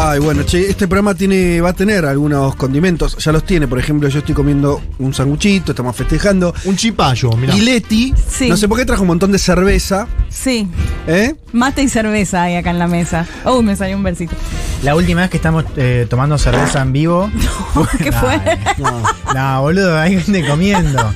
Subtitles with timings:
[0.00, 3.16] Ay, bueno, che, este programa tiene, va a tener algunos condimentos.
[3.18, 6.54] Ya los tiene, por ejemplo, yo estoy comiendo un sanguchito, estamos festejando.
[6.66, 7.52] Un chipallo, mirá.
[7.56, 8.48] Y Leti, Sí.
[8.48, 10.68] no sé por qué trajo un montón de cerveza, Sí,
[11.08, 11.34] ¿eh?
[11.52, 13.26] mate y cerveza hay acá en la mesa.
[13.44, 14.36] Oh, me salió un versito.
[14.84, 17.28] La última vez que estamos eh, tomando cerveza en vivo.
[17.98, 18.40] ¿Qué fue?
[19.34, 21.12] No, boludo, hay gente comiendo.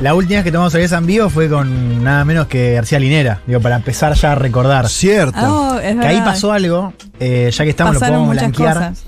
[0.00, 3.40] La última vez que tomamos cerveza en vivo fue con nada menos que García Linera.
[3.46, 4.88] Digo, para empezar ya a recordar.
[4.88, 5.38] Cierto.
[5.40, 8.74] Oh, es Que ahí pasó algo, eh, ya que estamos, Pasaron lo podemos blanquear.
[8.74, 9.04] cosas.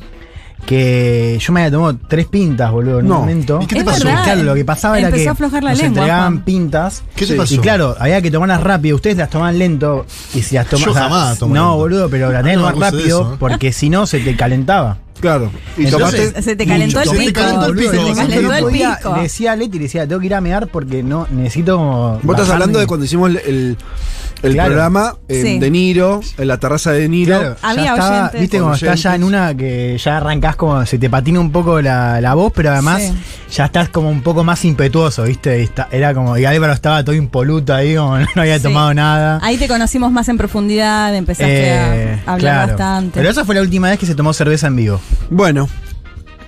[0.66, 3.14] Que yo me había tomado tres pintas, boludo, en No.
[3.16, 3.58] un momento.
[3.60, 4.04] ¿Y qué te Es pasó?
[4.04, 4.24] verdad.
[4.24, 6.44] Claro, lo que pasaba era que a aflojar la nos lengua, entregaban Juan.
[6.44, 7.02] pintas.
[7.16, 7.38] ¿Qué te Sí.
[7.38, 7.54] pasó?
[7.54, 8.96] Y claro, había que tomarlas rápido.
[8.96, 10.06] Ustedes las tomaban lento.
[10.34, 10.86] Y si las tomas.
[10.86, 11.76] Yo jamás tomo No, lento.
[11.76, 13.36] boludo, pero las tenías que tomar rápido eso, ¿eh?
[13.40, 14.98] porque si no se te calentaba.
[15.20, 15.50] Claro.
[15.76, 17.40] Y Entonces, Se te calentó el Se te pico.
[17.40, 19.16] calentó el pico, Se te se calentó el podía- pico.
[19.16, 21.92] Le decía a Leti, le decía, tengo que ir a mear porque no necesito como.
[22.14, 22.52] Vos estás bajarme".
[22.54, 23.76] hablando de cuando hicimos el,
[24.42, 24.68] el, Claro.
[24.70, 25.58] programa en Sí.
[25.58, 27.38] De Niro, en la terraza de De Niro.
[27.38, 28.40] Claro, ya Había estaba, oyentes.
[28.40, 31.80] viste como estás ya en una que ya arrancás como se te patina un poco
[31.80, 33.12] la, la voz, pero además Sí.
[33.56, 37.04] ya estás como un poco más impetuoso, viste, Y está- era como, y Álvaro estaba
[37.04, 38.62] todo impoluto ahí, como no había Sí.
[38.64, 39.38] tomado nada.
[39.42, 42.68] Ahí te conocimos más en profundidad, empezaste Eh, a hablar claro.
[42.68, 43.12] bastante.
[43.18, 45.00] Pero esa fue la última vez que se tomó cerveza en vivo.
[45.30, 45.68] Bueno,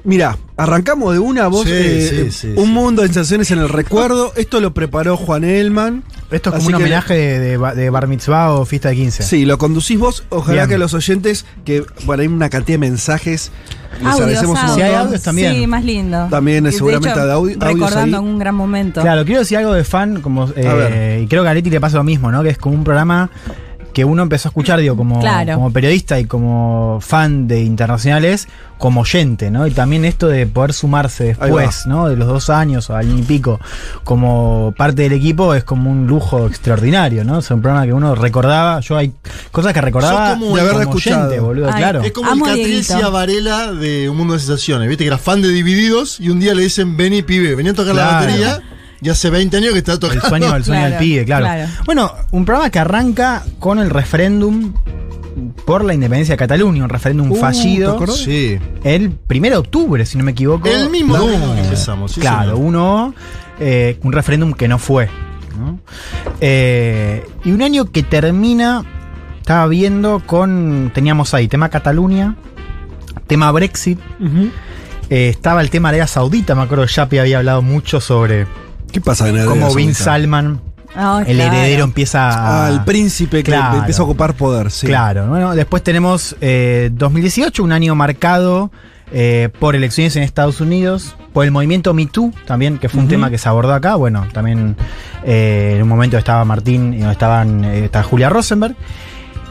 [0.04, 1.64] mira, arrancamos de una voz.
[1.66, 2.70] Sí, eh, sí, sí, un sí.
[2.72, 4.32] mundo de sensaciones en el recuerdo.
[4.36, 6.02] Esto lo preparó Juan Elman.
[6.30, 9.22] Esto es como un homenaje de, de, ba- de bar mitzvah o fiesta de 15.
[9.22, 10.24] Sí, lo conducís vos.
[10.30, 10.68] Ojalá Bien.
[10.70, 13.50] que los oyentes, que bueno, hay una cantidad de mensajes.
[13.92, 14.74] Les Audios, agradecemos un.
[14.74, 15.06] Si hay montón.
[15.06, 15.54] audios también.
[15.54, 16.26] Sí, más lindo.
[16.30, 18.24] También, Y seguramente, de audi- audios Recordando ahí.
[18.24, 19.00] un gran momento.
[19.02, 21.98] Claro, quiero decir algo de fan, como eh, y creo que a Leti le pasa
[21.98, 22.42] lo mismo, ¿no?
[22.42, 23.30] Que es como un programa
[23.94, 25.54] que uno empezó a escuchar, digo, como, Claro.
[25.54, 29.66] como periodista y como fan de internacionales, como oyente, ¿no?
[29.66, 32.08] Y también esto de poder sumarse después, ¿no?
[32.08, 33.60] De los dos años o año y pico,
[34.02, 37.38] como parte del equipo, es como un lujo extraordinario, ¿no?
[37.38, 39.12] Es un programa que uno recordaba, yo hay
[39.52, 41.26] cosas que recordaba Sos como de como escuchado.
[41.26, 42.02] oyente, boludo, Ay, claro.
[42.02, 42.56] Es como Amo el.
[42.56, 44.88] Catricia Varela de Un Mundo de Sensaciones.
[44.88, 47.74] Viste que era fan de Divididos y un día le dicen, vení pibe, vení a
[47.74, 48.60] tocar la batería
[49.00, 50.28] y hace 20 años que está El tocando.
[50.28, 51.44] sueño, el sueño Claro, del pibe, claro.
[51.46, 51.70] claro.
[51.86, 54.72] Bueno, un programa que arranca con el referéndum
[55.64, 57.92] por la independencia de Cataluña, un referéndum Uh, ¿te fallido.
[57.94, 58.16] acordás?
[58.18, 58.58] Sí.
[58.84, 60.68] El 1 de octubre, si no me equivoco.
[60.68, 61.26] El mismo No.
[61.26, 62.12] que empezamos.
[62.12, 62.66] sí, claro, señor.
[62.66, 63.14] uno,
[63.58, 65.08] eh, un referéndum que no fue.
[65.58, 65.78] ¿no?
[66.40, 68.84] Eh, y un año que termina,
[69.40, 72.36] estaba viendo con, teníamos ahí tema Cataluña,
[73.26, 73.98] tema Brexit,
[75.10, 78.46] eh, estaba el tema Arabia Saudita, me acuerdo que Yapi había hablado mucho sobre
[78.94, 79.92] ¿Qué pasa en cómo Bin?
[79.94, 80.60] Salman,
[80.96, 81.52] Ah, el claro.
[81.56, 82.66] heredero, empieza a...
[82.66, 83.78] Ah, el príncipe que Claro.
[83.78, 84.86] empieza a ocupar poder, sí.
[84.86, 88.70] Claro, bueno, después tenemos eh, 2018, un año marcado
[89.12, 93.08] eh, por elecciones en Estados Unidos, por el movimiento Me Too también, que fue un
[93.08, 94.76] tema que se abordó acá, bueno, también
[95.24, 98.76] eh, en un momento estaba Martín y donde estaban, eh, estaba Julia Rosenberg,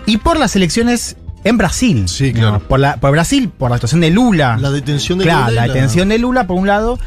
[0.06, 2.08] y por las elecciones en Brasil.
[2.08, 2.40] Sí, ¿no?
[2.40, 2.60] claro.
[2.70, 4.58] Por, la, por Brasil, por la situación de Lula.
[4.62, 6.98] La detención de Claro, Lula y la detención de Lula por un lado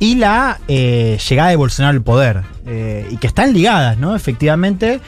[0.00, 2.42] y la eh, llegada de Bolsonaro al poder.
[2.66, 4.16] eh, y que están ligadas, ¿no?
[4.16, 5.00] Efectivamente.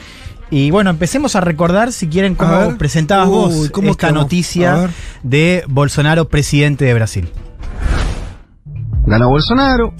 [0.51, 2.77] Y bueno, empecemos a recordar, si quieren, cómo ver.
[2.77, 4.89] presentabas Uy, vos ¿cómo esta noticia
[5.23, 7.29] de Bolsonaro, presidente de Brasil.
[9.07, 9.93] Ganó Bolsonaro.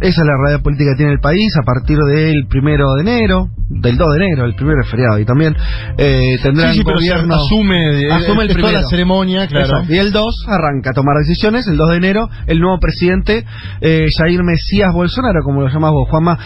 [0.00, 3.48] Esa es la realidad política que tiene el país a partir del primero de enero,
[3.68, 5.18] del 2 de enero, el primer feriado.
[5.18, 5.56] Y también
[5.96, 7.34] eh, tendrán Sí, sí, gobierno.
[7.34, 8.80] asume, asume el es primero.
[8.80, 9.66] la ceremonia, claro.
[9.66, 9.92] Exacto.
[9.92, 11.66] Y el 2 arranca a tomar decisiones.
[11.66, 13.44] El 2 de enero, el nuevo presidente,
[13.80, 16.38] eh, Jair Mesías Bolsonaro, como lo llamás vos, Juanma.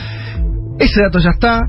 [0.79, 1.61] Ese dato ya está.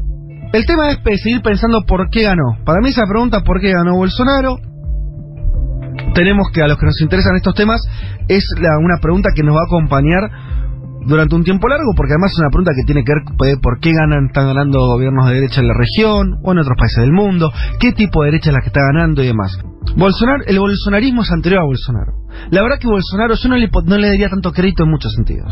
[0.54, 2.58] El tema es pe- seguir pensando por qué ganó.
[2.64, 4.56] Para mí esa pregunta, ¿por qué ganó Bolsonaro?
[6.16, 7.82] Tenemos que, a los que nos interesan estos temas,
[8.28, 10.22] es la- una pregunta que nos va a acompañar
[11.06, 13.80] durante un tiempo largo, porque además es una pregunta que tiene que ver eh, por
[13.80, 17.12] qué ganan, están ganando gobiernos de derecha en la región o en otros países del
[17.12, 19.58] mundo, qué tipo de derecha es la que está ganando y demás.
[19.96, 22.14] Bolsonaro, el bolsonarismo es anterior a Bolsonaro.
[22.50, 25.52] La verdad que Bolsonaro yo no le, no le daría tanto crédito en muchos sentidos.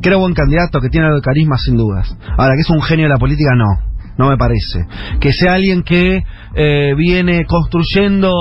[0.00, 2.16] Que era buen candidato, que tiene algo de carisma sin dudas.
[2.38, 3.92] Ahora, que es un genio de la política, no.
[4.18, 4.86] No me parece.
[5.20, 6.22] Que sea alguien que
[6.54, 8.32] eh, viene construyendo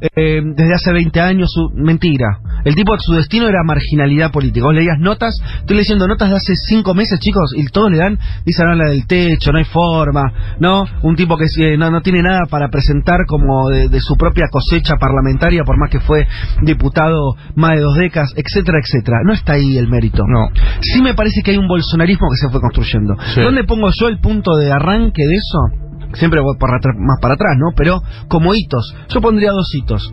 [0.00, 1.70] eh, desde hace 20 años su...
[1.74, 2.38] Mentira.
[2.64, 4.66] El tipo, su destino era marginalidad política.
[4.66, 8.18] Vos leías notas, estoy leyendo notas de hace 5 meses, chicos, y todos le dan,
[8.44, 10.22] dicen habla del techo, no hay forma,
[10.58, 10.84] ¿no?
[11.02, 14.46] Un tipo que eh, no, no tiene nada para presentar como de, de su propia
[14.50, 16.26] cosecha parlamentaria, por más que fue
[16.62, 19.18] diputado más de dos décadas, etcétera, etcétera.
[19.24, 20.24] No está ahí el mérito.
[20.26, 20.48] No.
[20.80, 23.16] Sí me parece que hay un bolsonarismo que se fue construyendo.
[23.34, 23.40] Sí.
[23.40, 25.89] ¿Dónde pongo yo el punto de arranque de eso?
[26.14, 27.68] Siempre voy para atrás- más para atrás, ¿no?
[27.76, 30.12] Pero como hitos, yo pondría dos hitos.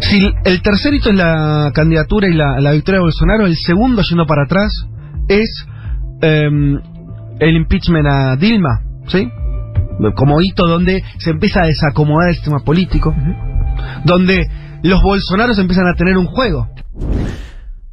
[0.00, 4.02] Si el tercer hito es la candidatura y la, la victoria de Bolsonaro, el segundo
[4.02, 4.70] yendo para atrás
[5.28, 5.66] es
[6.22, 6.80] em,
[7.40, 9.28] el impeachment a Dilma, ¿sí?
[10.14, 13.12] Como hito donde se empieza a desacomodar el sistema político,
[14.04, 14.48] donde
[14.84, 16.68] los bolsonaros empiezan a tener un juego.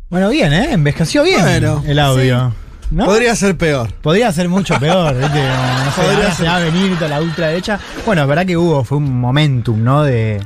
[0.10, 0.74] Bueno, bien, ¿eh?
[0.74, 2.54] Envejeció bien Bueno, el audio.
[2.92, 3.06] ¿No?
[3.06, 3.92] Podría ser peor.
[4.02, 5.40] Podría ser mucho peor, ¿viste?
[5.44, 6.36] No sé, Podría ahora ser.
[6.36, 7.80] se va a venir toda la ultraderecha.
[8.06, 10.04] Bueno, es verdad que hubo, fue un momentum, ¿no?
[10.04, 10.40] De.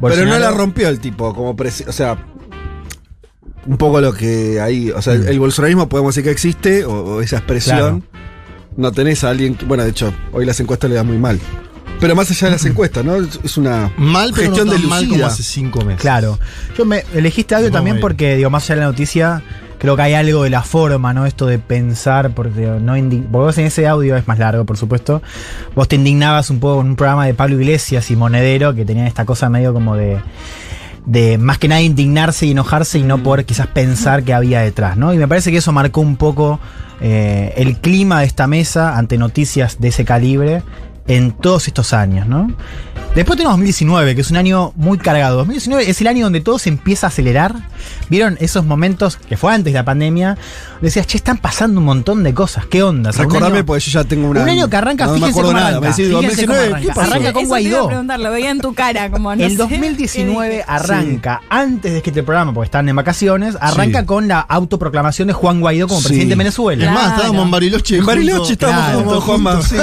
[0.00, 0.56] Pero no la Bolsonaro.
[0.56, 2.16] rompió el tipo, como presi- o sea,
[3.66, 5.22] un poco lo que ahí, o sea, Mm.
[5.22, 8.04] el, el bolsonarismo podemos decir que existe, o, o esa expresión.
[8.76, 11.38] No tenés a alguien, que- bueno, de hecho, hoy las encuestas le dan muy mal.
[12.00, 13.14] Pero más allá de las encuestas, ¿no?
[13.16, 16.00] Es una Mal, pero gestión no tan mal como hace cinco meses.
[16.02, 16.38] Claro.
[16.76, 19.42] Yo me elegí este audio No, también porque, digo, más allá de la noticia,
[19.84, 21.26] creo que hay algo de la forma, ¿no?
[21.26, 25.20] Esto de pensar, porque no porque vos en ese audio es más largo, por supuesto.
[25.74, 29.06] Vos te indignabas un poco en un programa de Pablo Iglesias y Monedero, que tenían
[29.06, 30.22] esta cosa medio como de.
[31.04, 34.96] de más que nada indignarse y enojarse y no poder quizás pensar qué había detrás,
[34.96, 35.12] ¿no?
[35.12, 36.60] Y me parece que eso marcó un poco
[37.02, 40.62] eh, el clima de esta mesa ante noticias de ese calibre
[41.06, 42.50] en todos estos años, ¿no?
[43.14, 45.36] Después tenemos 2019, que es un año muy cargado.
[45.36, 47.54] 2019 es el año donde todo se empieza a acelerar.
[48.10, 50.36] ¿Vieron esos momentos que fue antes de la pandemia?
[50.80, 52.66] Decías, che, están pasando un montón de cosas.
[52.66, 53.10] ¿Qué onda?
[53.10, 54.42] O sea, un Recordame, año- porque yo ya tengo una.
[54.42, 55.68] un año que arranca, no, me fíjense acuerdo cómo nada.
[55.68, 55.80] arranca.
[55.80, 57.02] Me decís, Fíjense cómo 2019, ¿qué arranca.
[57.14, 57.84] Arranca con Eso te iba Guaidó.
[57.84, 60.64] a preguntar, lo veía en tu cara, como no el sé, 2019 ¿qué dije?
[60.66, 64.06] arranca, antes de que este programa, porque están en vacaciones, arranca Sí.
[64.06, 66.06] con la autoproclamación de Juan Guaidó como Sí.
[66.08, 66.84] presidente de Venezuela.
[66.84, 67.14] Es más, Claro.
[67.16, 67.96] estábamos en Bariloche.
[67.98, 69.62] En Bariloche estábamos Claro, juntos, Juanma.
[69.62, 69.76] Sí,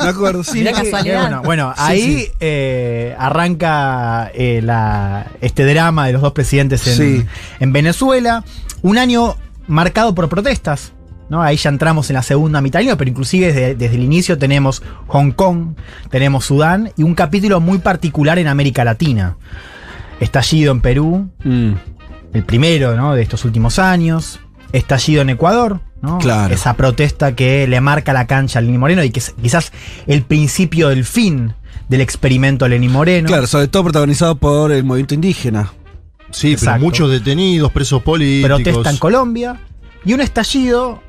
[0.00, 0.58] me acuerdo, sí.
[0.58, 1.20] Mirá casualidad.
[1.22, 1.42] bueno.
[1.42, 2.74] Bueno, ahí eh,
[3.18, 7.26] arranca eh, la, este drama de los dos presidentes en, Sí.
[7.60, 8.44] en Venezuela.
[8.82, 9.36] Un año
[9.66, 10.92] marcado por protestas.
[11.28, 11.42] ¿no?
[11.42, 14.38] Ahí ya entramos en la segunda mitad del año, pero inclusive desde, desde el inicio
[14.38, 15.74] tenemos Hong Kong,
[16.08, 19.36] tenemos Sudán y un capítulo muy particular en América Latina.
[20.20, 21.72] Estallido en Perú, Mm,
[22.32, 23.14] el primero ¿no?
[23.14, 24.38] de estos últimos años.
[24.72, 26.18] Estallido en Ecuador, ¿no?
[26.18, 26.54] Claro.
[26.54, 29.72] Esa protesta que le marca la cancha a Lenín Moreno y que es quizás
[30.06, 31.54] el principio del fin
[31.88, 33.26] del experimento Lenín Moreno.
[33.28, 35.72] Claro, sobre todo protagonizado por el movimiento indígena.
[36.30, 36.84] Sí, pero Exacto.
[36.84, 38.62] muchos detenidos, presos políticos.
[38.62, 39.60] Protesta en Colombia.
[40.04, 41.02] Y un estallido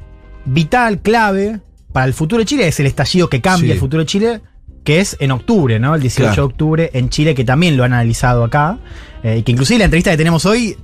[0.46, 1.60] vital, clave
[1.92, 2.68] para el futuro de Chile.
[2.68, 3.72] Es el estallido que cambia Sí.
[3.74, 4.42] el futuro de Chile,
[4.84, 5.96] que es en octubre, ¿no?
[5.96, 6.36] El 18 Claro.
[6.48, 8.78] de octubre en Chile, que también lo han analizado acá.
[9.24, 10.78] eh, y que inclusive la entrevista que tenemos hoy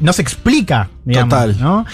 [0.00, 1.56] no se explica, digamos, Total.
[1.60, 1.84] ¿no?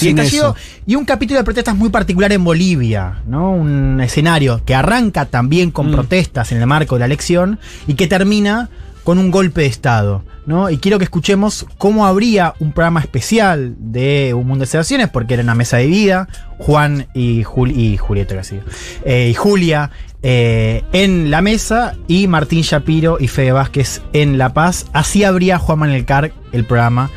[0.00, 0.54] Y, estallido-
[0.96, 3.52] un capítulo de protestas muy particular en Bolivia, ¿no?
[3.52, 5.92] Un escenario que arranca también con Mm.
[5.92, 8.68] protestas en el marco de la elección y que termina
[9.04, 10.68] con un golpe de Estado, ¿no?
[10.68, 15.34] Y quiero que escuchemos cómo habría un programa especial de Un Mundo de Sensaciones, porque
[15.34, 16.28] era una mesa de vida,
[16.58, 18.58] Juan y, Jul y Julieta, casi,
[19.04, 19.92] eh, y Julia
[20.24, 24.86] eh, en la mesa y Martín Shapiro y Fede Vázquez en La Paz.
[24.92, 27.10] Así habría Juan Manuel Carr el programa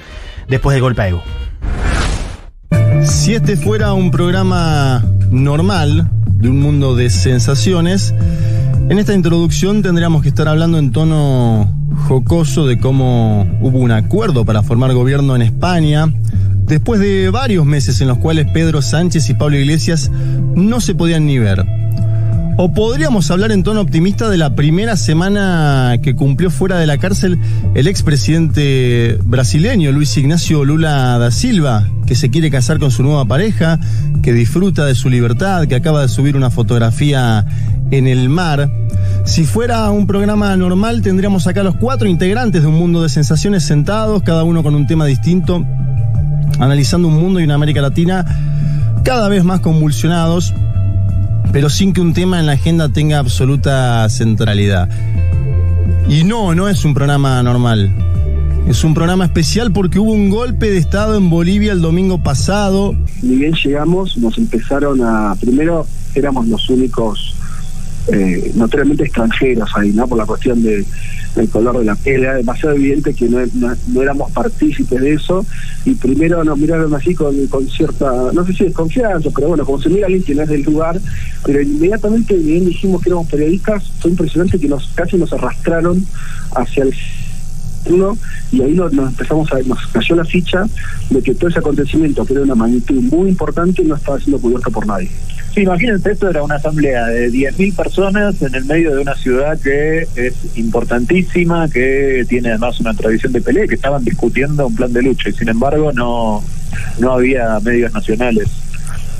[0.49, 1.13] después del golpe.
[3.03, 6.09] Si este fuera un programa normal
[6.39, 8.13] de un mundo de sensaciones,
[8.89, 11.71] en esta introducción tendríamos que estar hablando en tono
[12.07, 16.11] jocoso de cómo hubo un acuerdo para formar gobierno en España,
[16.65, 20.11] después de varios meses en los cuales Pedro Sánchez y Pablo Iglesias
[20.55, 21.65] no se podían ni ver.
[22.57, 26.97] O podríamos hablar en tono optimista de la primera semana que cumplió fuera de la
[26.97, 27.39] cárcel
[27.73, 33.25] el expresidente brasileño Luis Ignacio Lula da Silva, que se quiere casar con su nueva
[33.25, 33.79] pareja,
[34.21, 37.45] que disfruta de su libertad, que acaba de subir una fotografía
[37.91, 38.69] en el mar.
[39.23, 43.63] Si fuera un programa normal, tendríamos acá los cuatro integrantes de un mundo de sensaciones
[43.63, 45.65] sentados, cada uno con un tema distinto,
[46.59, 48.25] analizando un mundo y una América Latina
[49.03, 50.53] cada vez más convulsionados
[51.51, 54.89] pero sin que un tema en la agenda tenga absoluta centralidad.
[56.07, 57.93] Y no, no es un programa normal.
[58.67, 62.95] Es un programa especial porque hubo un golpe de Estado en Bolivia el domingo pasado.
[63.21, 65.35] ni bien llegamos, nos empezaron a.
[65.39, 67.35] Primero éramos los únicos,
[68.11, 70.07] eh, notoriamente extranjeros ahí, ¿no?
[70.07, 70.85] Por la cuestión de,
[71.35, 72.23] del color de la piel.
[72.23, 75.45] Era demasiado evidente que no, éramos partícipes de eso.
[75.85, 79.81] Y primero nos miraron así con, con cierta, no sé si desconfianza, pero bueno, como
[79.81, 80.99] se mira alguien que no es del lugar.
[81.45, 86.05] Pero inmediatamente, bien dijimos que éramos periodistas, fue impresionante que nos casi nos arrastraron
[86.55, 86.93] hacia el
[87.85, 88.17] uno,
[88.51, 90.65] y ahí nos, nos empezamos a, nos cayó la ficha
[91.09, 94.39] de que todo ese acontecimiento, que era de una magnitud muy importante, no estaba siendo
[94.39, 95.09] cubierto por nadie.
[95.53, 99.59] Sí, imagínense, esto era una asamblea de 10.000 personas en el medio de una ciudad
[99.59, 104.93] que es importantísima, que tiene además una tradición de pelea, que estaban discutiendo un plan
[104.93, 106.43] de lucha y sin embargo no,
[106.99, 108.47] no había medios nacionales.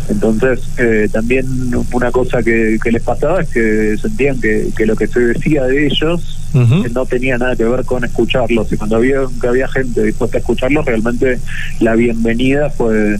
[0.07, 1.45] Entonces, eh, también
[1.91, 5.65] una cosa que, que les pasaba es que sentían que, que lo que se decía
[5.65, 8.71] de ellos No tenía nada que ver con escucharlos.
[8.71, 11.39] Y cuando había, que había gente dispuesta a escucharlos, realmente
[11.79, 13.17] la bienvenida fue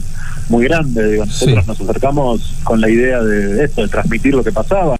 [0.48, 1.12] muy grande.
[1.12, 1.68] Digo, nosotros Sí.
[1.68, 4.96] nos acercamos con la idea de esto, de transmitir lo que pasaba.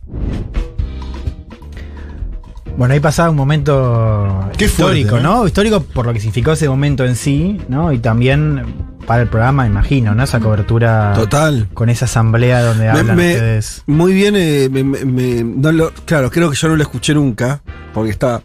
[2.76, 5.46] Bueno, ahí pasaba un momento Qué histórico, fuerte, ¿no?
[5.46, 7.92] Histórico por lo que significó ese momento en sí, ¿no?
[7.92, 8.62] Y también
[9.10, 10.22] para el programa, imagino, ¿no?
[10.22, 11.66] Esa cobertura Total.
[11.74, 13.82] con esa asamblea donde Me- hablan me- ustedes.
[13.88, 17.12] Muy bien, eh, me- me- me- no lo- claro, creo que yo no lo escuché
[17.12, 17.60] nunca,
[17.92, 18.40] porque está,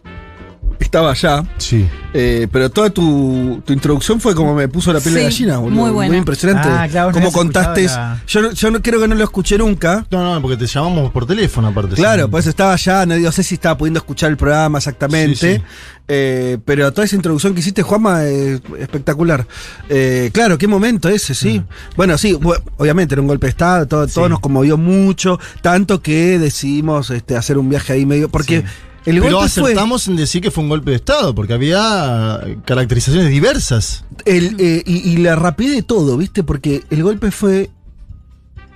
[0.80, 1.88] estaba allá, Sí.
[2.16, 5.58] eh, pero toda tu, tu introducción fue como me puso la piel de Sí, gallina,
[5.60, 5.82] boludo.
[5.82, 6.18] muy buena.
[6.18, 6.68] impresionante.
[6.68, 7.84] Ah, claro, vos no como contaste.
[7.86, 10.04] la- Yo, no- yo no, creo que no lo escuché nunca.
[10.10, 11.94] No, no, porque te llamamos por teléfono aparte.
[11.94, 12.32] Claro, sí.
[12.32, 15.64] pues estaba allá, no, no sé si estaba pudiendo escuchar el programa exactamente, Sí, sí.
[16.08, 19.48] Eh, pero toda esa introducción que hiciste, Juanma, es espectacular.
[19.90, 21.62] Eh, claro, qué momento ese, sí.
[21.96, 22.38] Bueno, sí,
[22.78, 27.36] obviamente era un golpe de Estado, todo, todo nos conmovió mucho, tanto que decidimos este,
[27.36, 29.12] hacer un viaje ahí medio, porque Sí.
[29.12, 29.64] el Pero golpe fue...
[29.72, 34.06] acertamos en decir que fue un golpe de Estado, porque había caracterizaciones diversas.
[34.26, 36.44] El, eh, y, y la rapidez de todo, ¿viste?
[36.44, 37.70] Porque el golpe fue.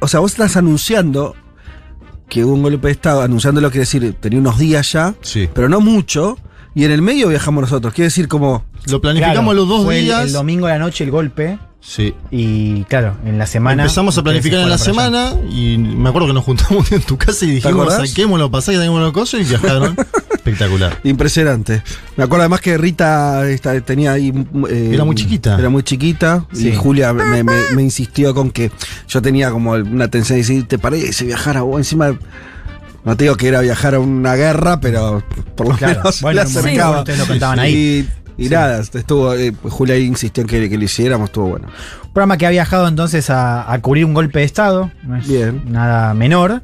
[0.02, 1.36] O sea, vos estás anunciando
[2.30, 5.50] que hubo un golpe de Estado, anunciándolo quiere decir, tenía unos días ya, Sí.
[5.54, 6.38] pero no mucho,
[6.76, 7.94] y en el medio viajamos nosotros.
[7.94, 8.64] Quiere decir, como.
[8.88, 10.26] Lo planificamos Claro, los dos fue días.
[10.28, 11.60] El, domingo a la noche el golpe.
[11.82, 12.14] Sí.
[12.30, 13.84] Y claro, en la semana.
[13.84, 14.84] Empezamos a planificar se en la allá.
[14.84, 18.10] semana y me acuerdo que nos juntamos en tu casa y dijimos, acordás?
[18.10, 19.96] saquemos los cosas y viajaron.
[20.34, 21.00] Espectacular.
[21.04, 21.84] Impresionante.
[22.18, 24.34] Me acuerdo además que Rita esta, tenía ahí.
[24.70, 25.58] eh, Era muy chiquita.
[25.58, 26.46] Era muy chiquita.
[26.52, 26.70] Sí.
[26.70, 28.72] Y Julia me, me- me insistió con que
[29.08, 31.78] yo tenía como una tensión de decir, ¿te parece viajar a vos?
[31.78, 32.18] Encima.
[33.10, 35.24] No te digo que era viajar a una guerra, pero
[35.56, 35.96] por lo Claro.
[36.00, 37.00] menos Bueno, momento acercaba.
[37.00, 38.10] ustedes lo contaban Y- ahí.
[38.38, 41.68] Y, nada, estuvo, eh, Julia insistió en que, que lo hiciéramos, estuvo bueno.
[42.06, 44.92] Un programa que ha viajado entonces a, a cubrir un golpe de Estado.
[45.04, 45.62] No es Bien.
[45.66, 46.62] nada menor.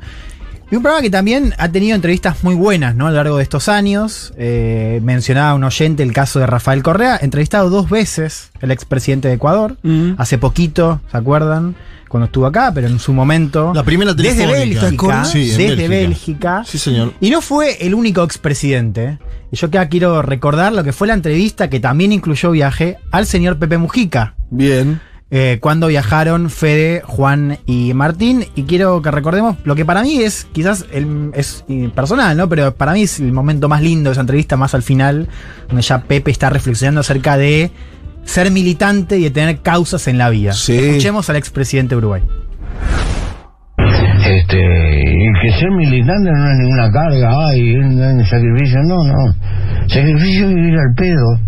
[0.72, 3.05] Y un programa que también ha tenido entrevistas muy buenas ¿no?
[3.05, 4.34] a lo largo de estos años.
[4.36, 9.36] Eh, mencionaba un oyente el caso de Rafael Correa, entrevistado dos veces el expresidente de
[9.36, 9.77] Ecuador.
[10.17, 11.75] Hace poquito, ¿se acuerdan?
[12.10, 13.74] Cuando estuvo acá, pero en su momento.
[13.75, 14.81] La primera Desde telefónica.
[14.81, 15.25] Bélgica.
[15.25, 15.88] Sí, desde Bélgica.
[15.89, 16.63] Bélgica.
[16.65, 17.13] Sí, señor.
[17.19, 19.19] Y no fue el único expresidente.
[19.51, 23.25] Y yo acá quiero recordar lo que fue la entrevista que también incluyó viaje al
[23.25, 24.36] señor Pepe Mujica.
[24.50, 25.00] Bien.
[25.32, 28.46] Eh, cuando viajaron Fede, Juan y Martín.
[28.55, 32.48] Y quiero que recordemos lo que para mí es, quizás el- es eh, personal, ¿no?
[32.48, 35.27] Pero para mí es el momento más lindo de esa entrevista, más al final,
[35.67, 37.72] donde ya Pepe está reflexionando acerca de
[38.24, 40.53] ser militante y de tener causas en la vida.
[40.53, 40.77] Sí.
[40.77, 42.22] Escuchemos al expresidente de Uruguay.
[44.25, 49.36] Este, y que ser militante no es ninguna carga, ay, un un sacrificio, no, no.
[49.88, 51.39] Sacrificio es vivir al pedo.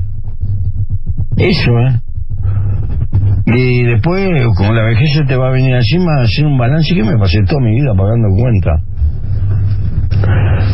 [1.37, 1.99] Eso, ¿eh?
[3.49, 4.27] Y después,
[4.57, 7.41] como la vejez se te va a venir encima, hacer un balance que me pasé
[7.43, 8.83] toda mi vida pagando cuenta.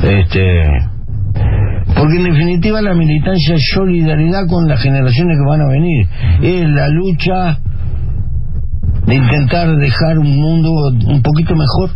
[0.03, 0.63] Este.
[1.95, 6.07] Porque en definitiva la militancia es solidaridad con las generaciones que van a venir.
[6.41, 7.59] Es la lucha
[9.05, 10.71] de intentar dejar un mundo
[11.07, 11.91] un poquito mejor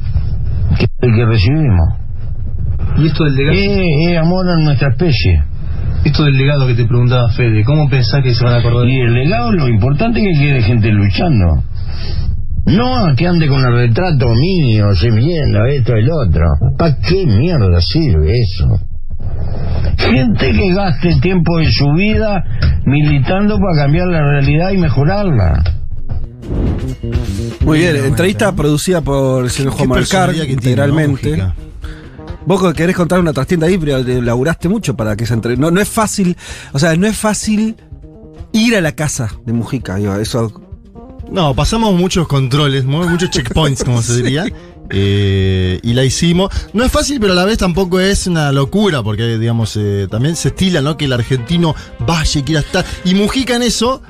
[0.78, 1.90] que el que recibimos.
[2.98, 5.44] Y esto del legado, Es, es amor a nuestra especie.
[6.04, 8.88] Esto del legado que te preguntaba Fede, ¿cómo pensás que se van a acordar?
[8.88, 11.64] Y el legado, lo importante es que quede gente luchando.
[12.66, 16.44] No que ande con el retrato mío, se viendo esto, el otro.
[16.78, 18.80] ¿Para qué mierda sirve eso?
[19.98, 22.44] Gente que gaste tiempo de su vida
[22.86, 25.64] militando para cambiar la realidad y mejorarla.
[27.62, 31.44] Muy bien, entrevista producida por el señor Juan ¿no, integralmente.
[32.48, 35.62] Vos querés contar una trastienda ahí, pero laburaste mucho para que esa entrevista.
[35.62, 36.36] No, no es fácil,
[36.74, 37.76] o sea, no es fácil
[38.54, 40.52] ir a la casa de Mujica, digo, eso.
[41.30, 44.46] No, pasamos muchos controles, mu- muchos checkpoints, como se diría.
[44.90, 46.50] eh, y la hicimos.
[46.72, 50.38] No es fácil, pero a la vez tampoco es una locura, porque, digamos, eh, también
[50.38, 50.96] se estila, ¿no?
[50.96, 52.86] Que el argentino vaya y quiera estar.
[53.04, 54.02] Y Mujica en eso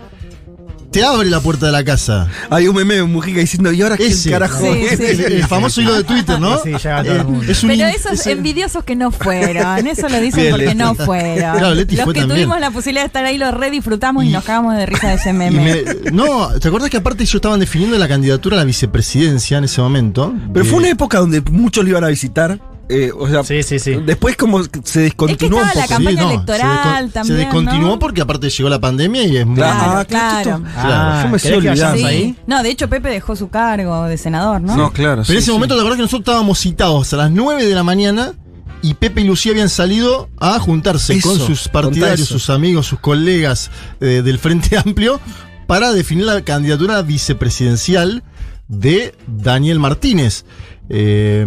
[0.91, 2.27] te abre la puerta de la casa.
[2.49, 4.59] Hay un meme de Mujica diciendo, ¿y ahora quién carajo?
[4.61, 5.05] Sí, es?" sí.
[5.05, 6.57] El, el famoso hilo de Twitter, ¿no?
[6.63, 7.51] Sí, llega a todo el Eh, mundo.
[7.51, 10.77] es un Pero esos es- envidiosos que no fueron, eso lo dicen Bien, porque Leti.
[10.77, 11.35] no fueron.
[11.37, 12.39] Claro, Leti Los fue que también.
[12.39, 15.09] tuvimos la posibilidad de estar ahí lo re disfrutamos y, Y- nos cagamos de risa
[15.09, 15.61] de ese meme.
[15.61, 19.65] me- no, ¿te acuerdas que aparte ellos estaban definiendo la candidatura a la vicepresidencia en
[19.65, 20.33] ese momento?
[20.53, 22.59] Pero fue Eh, una época donde muchos lo iban a visitar.
[22.89, 23.95] Eh, o sea, Sí, sí, sí.
[24.05, 25.95] después como se Es que descontinuó estaba la un poco.
[25.95, 27.99] campaña no, electoral se también, Se descontinuó ¿no?
[27.99, 29.55] porque aparte llegó la pandemia y es muy...
[29.55, 30.63] Claro, Claro, ah, claro.
[30.73, 31.97] Claro, yo me ¿querés estoy olvidando.
[31.97, 32.05] Sí.
[32.05, 32.35] ahí?
[32.47, 34.75] No, de hecho Pepe dejó su cargo de senador, ¿no?
[34.75, 35.15] No, claro.
[35.15, 35.51] Pero sí, en ese sí.
[35.51, 38.33] momento, ¿te acordás que nosotros estábamos citados a las 9 de la mañana
[38.81, 42.99] y Pepe y Lucía habían salido a juntarse Eso, con sus partidarios, sus amigos, sus
[42.99, 45.19] colegas eh, del Frente Amplio
[45.65, 48.23] para definir la candidatura vicepresidencial
[48.69, 50.45] de Daniel Martínez.
[50.89, 51.45] Eh,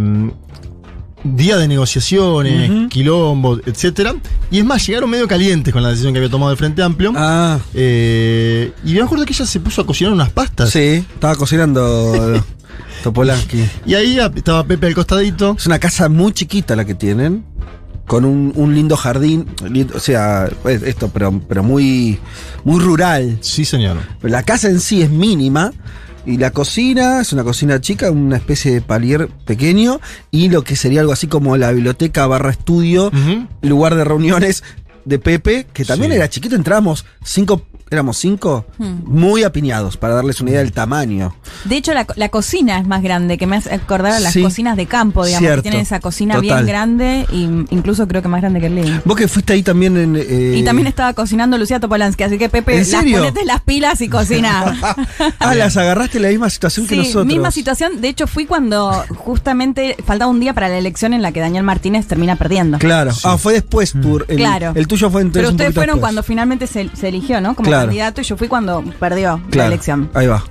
[1.25, 2.89] día de negociaciones, Ujú.
[2.89, 4.15] quilombo, etcétera.
[4.51, 7.13] Y es más, llegaron medio calientes con la decisión que había tomado el Frente Amplio.
[7.17, 10.71] Ah, Eh, y me acuerdo que ella se puso a cocinar unas pastas.
[10.71, 12.43] sí, estaba cocinando
[13.03, 13.65] Topolansky.
[13.87, 15.55] Y ahí estaba Pepe al costadito.
[15.59, 17.45] Es una casa muy chiquita la que tienen,
[18.07, 22.19] con un, un lindo jardín, lindo- o sea, es- esto, pero, pero muy,
[22.65, 23.39] muy rural.
[23.41, 23.97] Sí, señor.
[24.23, 25.73] La casa en sí es mínima.
[26.27, 30.01] Y la cocina es una cocina chica, una especie de palier pequeño.
[30.31, 33.11] Y lo que sería algo así como la biblioteca barra estudio,
[33.63, 34.63] lugar de reuniones
[35.05, 36.17] de Pepe, que también Sí.
[36.17, 36.57] era chiquito.
[36.57, 39.01] Entrábamos cinco, éramos cinco, Hmm.
[39.05, 41.35] muy apiñados, para darles una idea del tamaño.
[41.65, 44.43] De hecho, la, la cocina es más grande, que me hace acordar a las Sí.
[44.43, 45.63] cocinas de campo, digamos, Cierto.
[45.63, 46.43] que tienen esa cocina Total.
[46.43, 49.01] bien grande, y incluso creo que más grande que el living.
[49.05, 50.17] Vos que fuiste ahí también en.
[50.17, 54.01] eh, Y también estaba cocinando Lucía Topolansky, así que Pepe, ¿En las ponete las pilas
[54.01, 54.79] y cocina.
[55.41, 57.27] ah, las agarraste en la misma situación que nosotros.
[57.27, 58.01] misma situación.
[58.01, 61.65] De hecho, fui cuando justamente faltaba un día para la elección en la que Daniel
[61.65, 62.79] Martínez termina perdiendo.
[62.79, 63.11] Claro.
[63.25, 64.19] Ah, fue después tu.
[64.29, 64.73] El, Claro.
[64.75, 65.43] El tuyo fue entonces.
[65.43, 66.01] Pero ustedes fueron después.
[66.01, 67.55] cuando finalmente se, se eligió, ¿no?
[67.55, 67.80] Como Claro.
[67.87, 69.69] Candidato y yo fui cuando perdió la Claro.
[69.69, 70.11] elección.
[70.15, 70.43] Ahí va.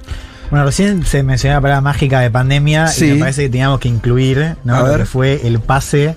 [0.49, 3.05] Bueno, recién se mencionó la palabra mágica de pandemia Sí.
[3.05, 4.87] y me parece que teníamos que incluir, ¿no?
[4.87, 6.15] Lo que fue el pase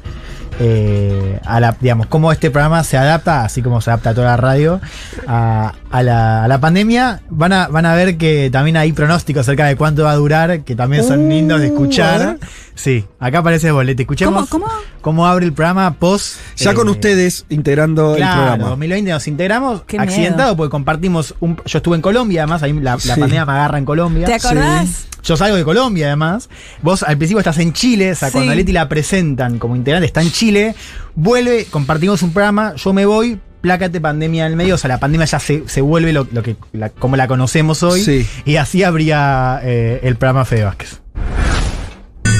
[0.61, 4.26] eh, a la, digamos, cómo este programa se adapta, así como se adapta a toda
[4.28, 4.81] la radio,
[5.26, 7.22] a, a la, a la pandemia.
[7.30, 10.62] Van a, van a ver que también hay pronósticos acerca de cuánto va a durar,
[10.64, 12.38] que también son Uh, lindos de escuchar.
[12.75, 14.02] Sí, acá aparece bolete.
[14.02, 14.75] Escuchemos ¿Cómo, cómo?
[15.02, 16.37] cómo abre el programa post.
[16.56, 18.68] Ya con eh, ustedes integrando Claro, el programa.
[18.70, 20.56] 2020 nos integramos, Qué accidentado miedo.
[20.56, 23.08] porque compartimos un, yo estuve en Colombia, además ahí la, la Sí.
[23.11, 24.26] pandemia me agarra en Colombia.
[24.26, 25.06] ¿Te acordás?
[25.22, 26.49] Yo salgo de Colombia, además.
[26.80, 28.32] Vos al principio estás en Chile, o sea, Sí.
[28.32, 30.75] cuando a Leti la presentan como integrante, está en Chile,
[31.14, 34.99] vuelve, compartimos un programa, yo me voy, plácate pandemia en el medio, o sea, la
[35.00, 38.26] pandemia ya se, se vuelve lo, lo que, la- como la conocemos hoy, Sí.
[38.45, 41.00] y así habría eh, el programa Fede Vázquez.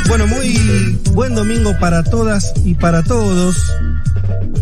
[0.09, 3.57] Bueno, muy buen domingo para todas y para todos.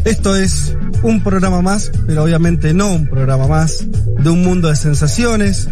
[0.04, 3.84] Esto es un programa más, pero obviamente no un programa más,
[4.22, 5.68] de un mundo de sensaciones.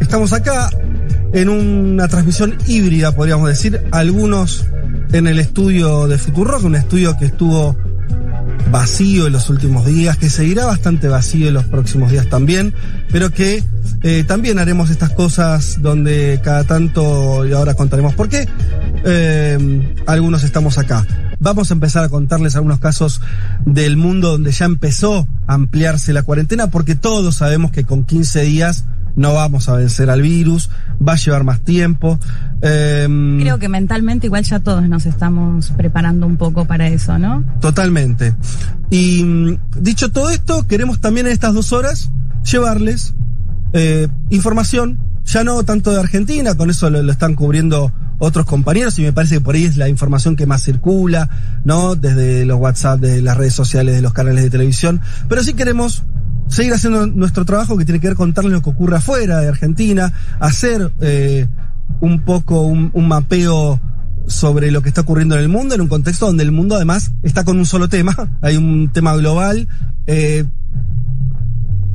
[0.00, 0.70] Estamos acá
[1.32, 4.66] en una transmisión híbrida, podríamos decir, algunos
[5.12, 7.76] en el estudio de Futurock, un estudio que estuvo
[8.70, 12.74] vacío en los últimos días, que seguirá bastante vacío en los próximos días también,
[13.10, 13.62] pero que
[14.02, 18.48] eh, también haremos estas cosas donde cada tanto, y ahora contaremos por qué,
[19.04, 21.06] eh, algunos estamos acá.
[21.38, 23.20] Vamos a empezar a contarles algunos casos
[23.64, 28.42] del mundo donde ya empezó a ampliarse la cuarentena, porque todos sabemos que con 15
[28.42, 28.84] días
[29.16, 30.70] no vamos a vencer al virus,
[31.06, 32.18] va a llevar más tiempo.
[32.62, 33.08] Eh,
[33.40, 37.44] Creo que mentalmente igual ya todos nos estamos preparando un poco para eso, ¿no?
[37.60, 38.34] Totalmente.
[38.90, 42.10] Y mm, dicho todo esto, queremos también en estas dos horas
[42.44, 43.14] llevarles
[43.72, 48.98] eh, información, ya no tanto de Argentina, con eso lo, lo están cubriendo otros compañeros
[48.98, 51.28] y me parece que por ahí es la información que más circula,
[51.64, 51.96] ¿no?
[51.96, 56.04] Desde los WhatsApp, de las redes sociales, de los canales de televisión, pero sí queremos
[56.48, 60.12] seguir haciendo nuestro trabajo que tiene que ver contarles lo que ocurre afuera de Argentina,
[60.40, 61.46] hacer eh,
[62.00, 63.80] un poco un, mapeo
[64.26, 67.12] sobre lo que está ocurriendo en el mundo, en un contexto donde el mundo además
[67.22, 69.68] está con un solo tema, hay un tema global,
[70.06, 70.44] eh,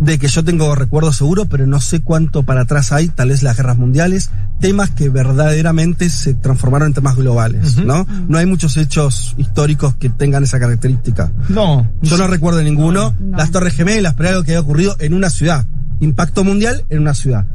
[0.01, 3.43] de que yo tengo recuerdo seguro, pero no sé cuánto para atrás hay, tal vez
[3.43, 8.07] las guerras mundiales, temas que verdaderamente se transformaron en temas globales, ¿no?
[8.27, 11.31] No hay muchos hechos históricos que tengan esa característica.
[11.49, 11.87] No.
[12.01, 13.15] Yo no recuerdo ninguno.
[13.19, 13.37] No.
[13.37, 15.67] Las Torres Gemelas, pero algo que haya ocurrido en una ciudad.
[15.99, 17.45] Impacto mundial en una ciudad.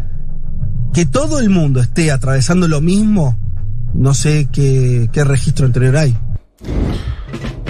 [0.95, 3.37] Que todo el mundo esté atravesando lo mismo,
[3.93, 6.17] no sé qué, qué registro anterior hay.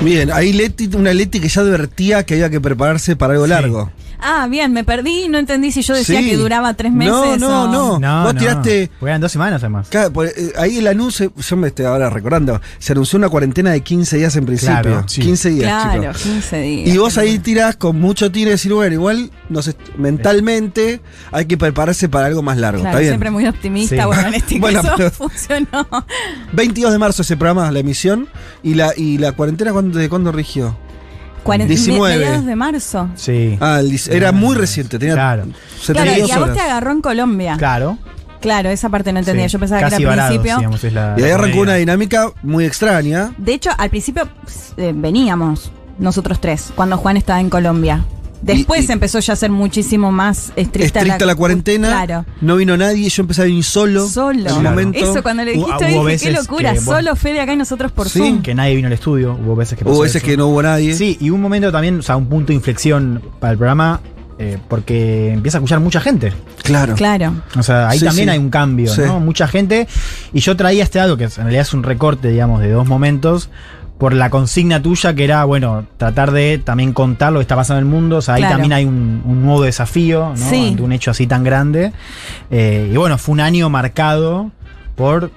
[0.05, 3.91] Bien, ahí Leti, una Leti que ya advertía que había que prepararse para algo largo.
[4.29, 6.31] Ah, bien, me perdí no entendí si yo decía Sí.
[6.31, 7.39] que duraba tres meses.
[7.39, 8.25] No, no, o- no.
[8.25, 9.87] Vos tiraste- eran dos semanas además.
[9.89, 13.71] Claro, por- eh, ahí el anuncio, yo me estoy ahora recordando, se anunció una cuarentena
[13.71, 14.81] de 15 días en principio.
[14.83, 15.21] Claro, sí.
[15.21, 16.23] 15 días, Claro, chicos.
[16.23, 16.89] 15 días.
[16.95, 21.01] Y vos ahí tirás con mucho tiro y decir, bueno, igual nos est- mentalmente
[21.33, 22.81] hay que prepararse para algo más largo.
[22.81, 23.13] Claro, ¿Está bien?
[23.13, 24.03] siempre muy optimista, Sí.
[24.07, 25.87] bueno, en este Bueno, caso pero- funcionó.
[26.53, 28.29] 22 de marzo ese programa, la emisión.
[28.63, 30.77] ¿Y la, y la cuarentena cuándo, de cuándo rigió?
[31.47, 32.17] 40, 19.
[32.19, 33.09] mediados de marzo.
[33.15, 33.57] Sí.
[33.61, 33.81] Ah,
[34.11, 35.45] era muy reciente, tenía Claro.
[35.81, 36.57] 72 Claro, y a vos horas.
[36.57, 37.55] te agarró en Colombia.
[37.59, 37.99] Claro,
[38.41, 38.69] Claro.
[38.71, 39.49] esa parte no entendía.
[39.49, 39.53] Sí.
[39.55, 40.57] Yo pensaba que era al principio.
[40.59, 43.33] digamos, es la- Y ahí arrancó una dinámica muy extraña.
[43.39, 44.29] De hecho, al principio
[44.77, 48.05] eh, veníamos nosotros tres, cuando Juan estaba en Colombia.
[48.43, 51.89] Después Y- y- empezó ya a ser muchísimo más estricta, Estricta la cuarentena.
[51.89, 52.25] Claro.
[52.41, 54.07] No vino nadie, yo empecé a venir solo.
[54.09, 54.33] Solo.
[54.33, 54.71] En un Claro.
[54.71, 54.99] momento.
[54.99, 57.93] Eso cuando le dijiste hubo dije, qué locura, que, bueno, solo Fede acá y nosotros
[57.93, 58.19] por Sí.
[58.19, 58.43] Zoom.
[58.43, 60.27] Que nadie vino al estudio, hubo veces que pasó Hubo veces eso.
[60.27, 60.95] que no hubo nadie.
[60.95, 64.01] Sí, y un momento también, o sea, un punto de inflexión para el programa
[64.39, 66.31] eh, porque empieza a escuchar mucha gente.
[66.63, 66.95] Claro.
[66.95, 67.33] Claro.
[67.59, 68.33] O sea, ahí Sí, también sí.
[68.33, 69.01] hay un cambio, Sí.
[69.01, 69.19] ¿no?
[69.19, 69.89] Mucha gente.
[70.35, 73.49] Y yo traía este dato, que en realidad es un recorte, digamos, de dos momentos,
[73.99, 77.81] por la consigna tuya, que era, bueno, tratar de también contar lo que está pasando
[77.81, 78.19] en el mundo.
[78.19, 78.55] O sea, ahí Claro.
[78.55, 80.37] también hay un, un nuevo desafío, ¿no?
[80.37, 80.69] Sí.
[80.71, 81.93] Ante un hecho así tan grande.
[82.51, 84.51] Eh, y bueno, fue un año marcado
[84.97, 85.31] por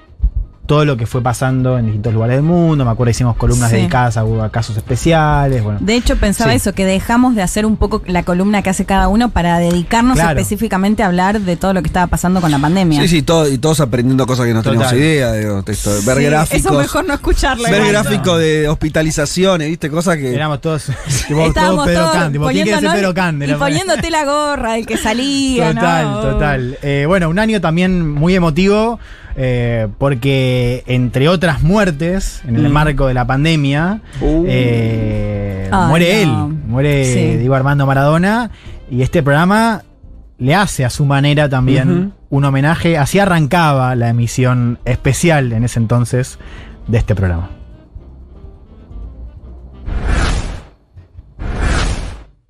[0.70, 2.84] todo lo que fue pasando en distintos lugares del mundo.
[2.84, 3.76] Me acuerdo hicimos columnas Sí.
[3.78, 5.64] dedicadas a, a casos especiales.
[5.64, 6.58] Bueno, De hecho, pensaba Sí.
[6.58, 10.14] eso, que dejamos de hacer un poco la columna que hace cada uno para dedicarnos
[10.14, 10.38] Claro.
[10.38, 13.00] específicamente a hablar de todo lo que estaba pasando con la pandemia.
[13.02, 15.32] Sí, sí, todo, y todos aprendiendo cosas que no teníamos idea.
[15.32, 16.64] Digo, texto, ver Sí, gráficos.
[16.66, 17.64] Eso mejor no escucharlo.
[17.68, 19.90] ver gráficos de hospitalizaciones, ¿viste?
[19.90, 20.32] Cosas que.
[20.32, 20.84] éramos todos
[21.26, 23.42] tipo, Estábamos todo Pedro todos Can, tipo, ¿quién quiere ser Pedro Can?
[23.42, 26.20] Y poniéndote la gorra del que salía, Total, ¿no?
[26.20, 26.78] total.
[26.82, 29.00] Eh, bueno, un año también muy emotivo
[29.42, 32.72] eh, porque entre otras muertes en el Mm.
[32.72, 34.44] marco de la pandemia Uh.
[34.46, 36.46] eh, muere no.
[36.52, 37.36] él, muere Sí.
[37.38, 38.50] Diego Armando Maradona
[38.90, 39.82] y este programa
[40.36, 42.98] le hace a su manera también un homenaje.
[42.98, 46.38] Así arrancaba la emisión especial en ese entonces
[46.86, 47.48] de este programa.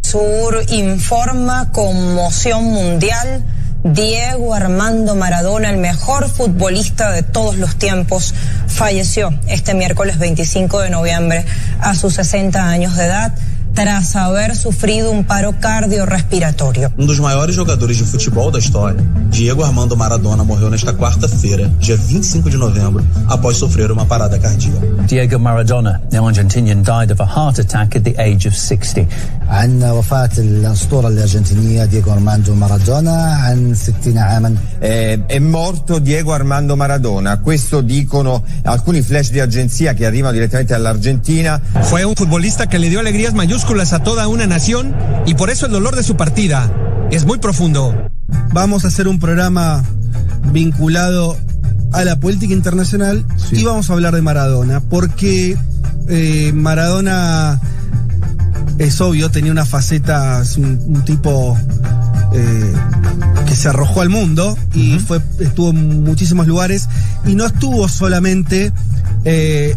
[0.03, 3.45] Sur informa conmoción mundial.
[3.83, 8.35] Diego Armando Maradona, el mejor futbolista de todos los tiempos,
[8.67, 11.47] falleció este miércoles 25 de noviembre
[11.81, 13.35] a sus 60 años de edad
[13.74, 16.92] tras haber sufrido un paro cardiorrespiratorio.
[16.98, 21.98] Um dos maiores jogadores de futebol da história, Diego Armando Maradona morreu nesta quarta-feira, dia
[21.98, 24.80] 25 de novembro, após sofrer uma parada cardíaca.
[25.08, 29.06] Diego Maradona, the Argentinian, died of a heart attack at the age of 60.
[29.50, 36.76] عن وفاة الأسطورة الأرجنتينية دييغو أرماندو مارادونا عن 60 عاما Eh, è morto Diego Armando
[36.76, 41.60] Maradona, questo dicono alcuni flash di agenzia che arrivano direttamente dall'Argentina.
[41.82, 44.97] Fue un futbolista que le dio alegrías mayúsculas a toda una nación
[45.27, 46.73] y por eso el dolor de su partida
[47.11, 48.09] es muy profundo.
[48.55, 49.85] Vamos a hacer un programa
[50.51, 51.37] vinculado
[51.93, 55.59] a la política internacional y vamos a hablar de Maradona, porque
[56.09, 57.61] eh, Maradona
[58.79, 61.55] es obvio, tenía una faceta, es un, un tipo
[62.33, 62.73] eh,
[63.47, 66.89] que se arrojó al mundo y fue, estuvo en muchísimos lugares
[67.27, 68.73] y no estuvo solamente
[69.27, 69.77] eh,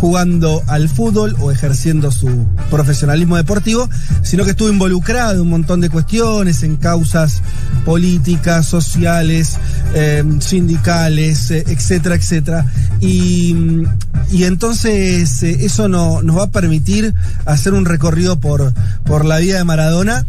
[0.00, 3.88] jugando al fútbol o ejerciendo su profesionalismo deportivo,
[4.22, 7.42] sino que estuvo involucrado en un montón de cuestiones, en causas
[7.84, 9.58] políticas, sociales,
[9.94, 12.66] eh, sindicales, eh, etcétera, etcétera.
[13.00, 13.54] Y,
[14.32, 18.72] y entonces eh, eso no- nos va a permitir hacer un recorrido por,
[19.04, 20.24] por la vida de Maradona.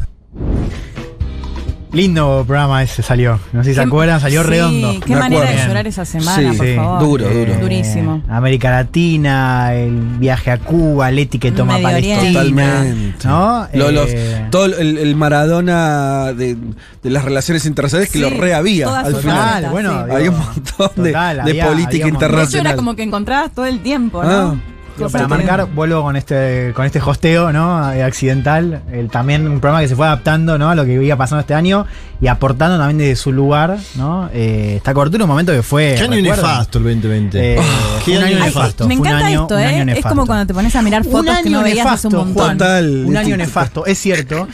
[1.94, 3.38] Lindo programa ese salió.
[3.52, 5.00] No sé si se acuerdan, salió sí, redondo.
[5.06, 7.00] qué manera de llorar esa semana, Sí, por sí, favor.
[7.02, 7.54] duro, duro.
[7.60, 8.24] Durísimo.
[8.30, 12.28] América Latina, el viaje a Cuba, Leti que toma Medio Palestina.
[12.32, 13.28] Totalmente.
[13.28, 13.68] ¿No?
[13.74, 16.56] Los- Eh, todo el, el Maradona de,
[17.04, 19.38] de las relaciones internacionales que Sí, lo re había toda al final.
[19.50, 22.68] faceta, bueno, digo, Había un montón de, total, de había- política internacional.
[22.68, 24.30] era como que encontrabas todo el tiempo, ¿no?
[24.30, 24.56] Ah.
[24.98, 27.92] Digo, para marcar, vuelvo con este, con este hosteo, ¿no?
[27.92, 28.82] Eh, accidental.
[28.92, 30.70] El- también un programa que se fue adaptando, ¿no?
[30.70, 31.86] A lo que iba pasando este año
[32.20, 34.30] y aportando también desde su lugar, ¿no?
[34.34, 35.96] Eh, esta cobertura, un momento que fue.
[35.98, 37.54] Qué año nefasto el 2020.
[37.56, 37.60] Eh,
[38.06, 38.88] Qué fue un año Ay, nefasto.
[38.88, 39.94] me un encanta año- esto, ¿eh?
[39.98, 42.26] Es como cuando te pones a mirar Un fotos que no veías hace un nefasto,
[42.26, 42.58] montón.
[42.58, 43.06] Total.
[43.08, 43.38] Un año Leti.
[43.48, 44.48] nefasto, es cierto.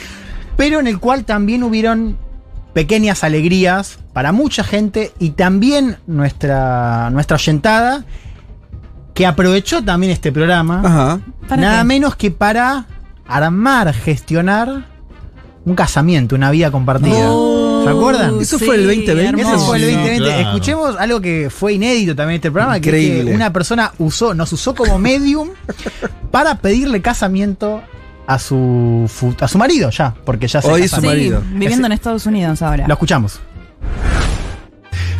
[0.55, 2.17] Pero en el cual también hubieron
[2.73, 8.05] pequeñas alegrías para mucha gente y también nuestra, nuestra oyentada
[9.17, 10.81] que aprovechó también este programa.
[10.85, 11.19] Ajá.
[11.49, 11.83] ¿Para nada qué?
[11.85, 12.85] menos que para
[13.27, 14.85] armar, gestionar
[15.65, 17.31] un casamiento, una vida compartida.
[17.31, 18.39] Oh, ¿Se acuerdan?
[18.39, 19.41] Eso fue el 2020.
[19.41, 20.23] Eso fue el Sí, 2020.
[20.23, 20.41] claro.
[20.41, 23.31] Escuchemos algo que fue inédito también en este programa, que, es Increíble.
[23.31, 25.49] que una persona usó, nos usó como medium
[26.31, 27.81] para pedirle casamiento
[28.27, 31.05] a su a su marido ya, porque ya se Hoy casaron.
[31.05, 31.41] su Sí, marido.
[31.53, 32.87] viviendo en Estados Unidos ahora.
[32.87, 33.39] Lo escuchamos.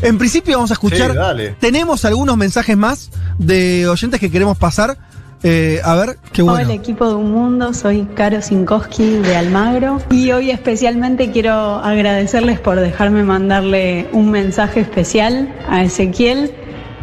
[0.01, 1.11] En principio vamos a escuchar.
[1.11, 1.55] Sí, dale.
[1.59, 4.97] Tenemos algunos mensajes más de oyentes que queremos pasar.
[5.43, 6.59] Eh, a ver, qué bueno.
[6.59, 12.59] Hola equipo de Un Mundo, soy Caro Sinkowski de Almagro y hoy especialmente quiero agradecerles
[12.59, 16.51] por dejarme mandarle un mensaje especial a Ezequiel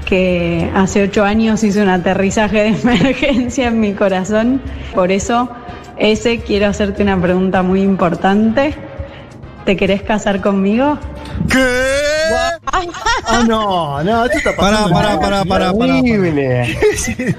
[0.05, 4.61] que hace ocho años hizo un aterrizaje de emergencia en mi corazón.
[4.95, 5.49] Por eso,
[5.97, 8.75] ese quiero hacerte una pregunta muy importante.
[9.65, 10.99] ¿Te querés casar conmigo?
[12.67, 14.91] Ah, no, no, esto está pasando.
[14.91, 15.73] pará, pará, pará, pará.
[15.73, 16.77] Horrible.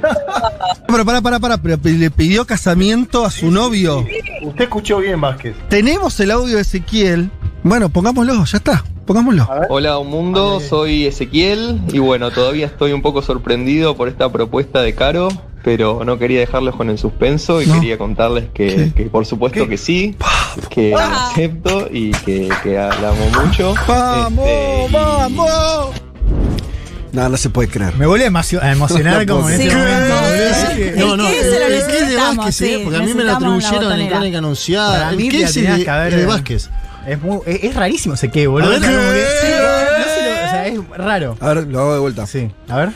[0.88, 1.58] Pero pará, pará, pará.
[1.58, 4.06] Pero le pidió casamiento a su novio.
[4.42, 5.56] Usted escuchó bien, Vázquez.
[5.70, 7.30] Tenemos el audio de Ezequiel.
[7.62, 8.84] Bueno, pongámoslo, ya está.
[9.06, 9.48] Pongámoslo.
[9.70, 14.82] Hola un mundo, soy Ezequiel y bueno, todavía estoy un poco sorprendido por esta propuesta
[14.82, 15.28] de Caro.
[15.66, 19.78] Pero no quería dejarlos con el suspenso y quería contarles que, que por supuesto que
[19.80, 20.16] sí,
[20.70, 23.74] que la acepto y que, que la amo mucho.
[23.88, 25.90] ¡Vamos, Este, y- vamos!
[27.14, 27.96] No, no se puede creer.
[27.96, 30.16] Me volví a emocio- a emocionar No como en este momento.
[30.36, 30.42] Sí.
[30.44, 32.82] Es que- No, no, ¿Qué se lo el que es de Vázquez, sí, ¿eh?
[32.84, 34.08] porque a mí me lo atribuyeron en.
[34.10, 34.92] Crónica Anunciada.
[34.92, 36.70] Para El que es de, que haber- de Vázquez.
[37.08, 38.70] Es, muy- es, es rarísimo ese que, boludo.
[38.72, 38.80] ¿qué?
[38.82, 39.00] no se lo-
[40.46, 41.38] o sea, es raro.
[41.40, 42.28] A ver, lo hago de vuelta.
[42.28, 42.90] Sí, a ver.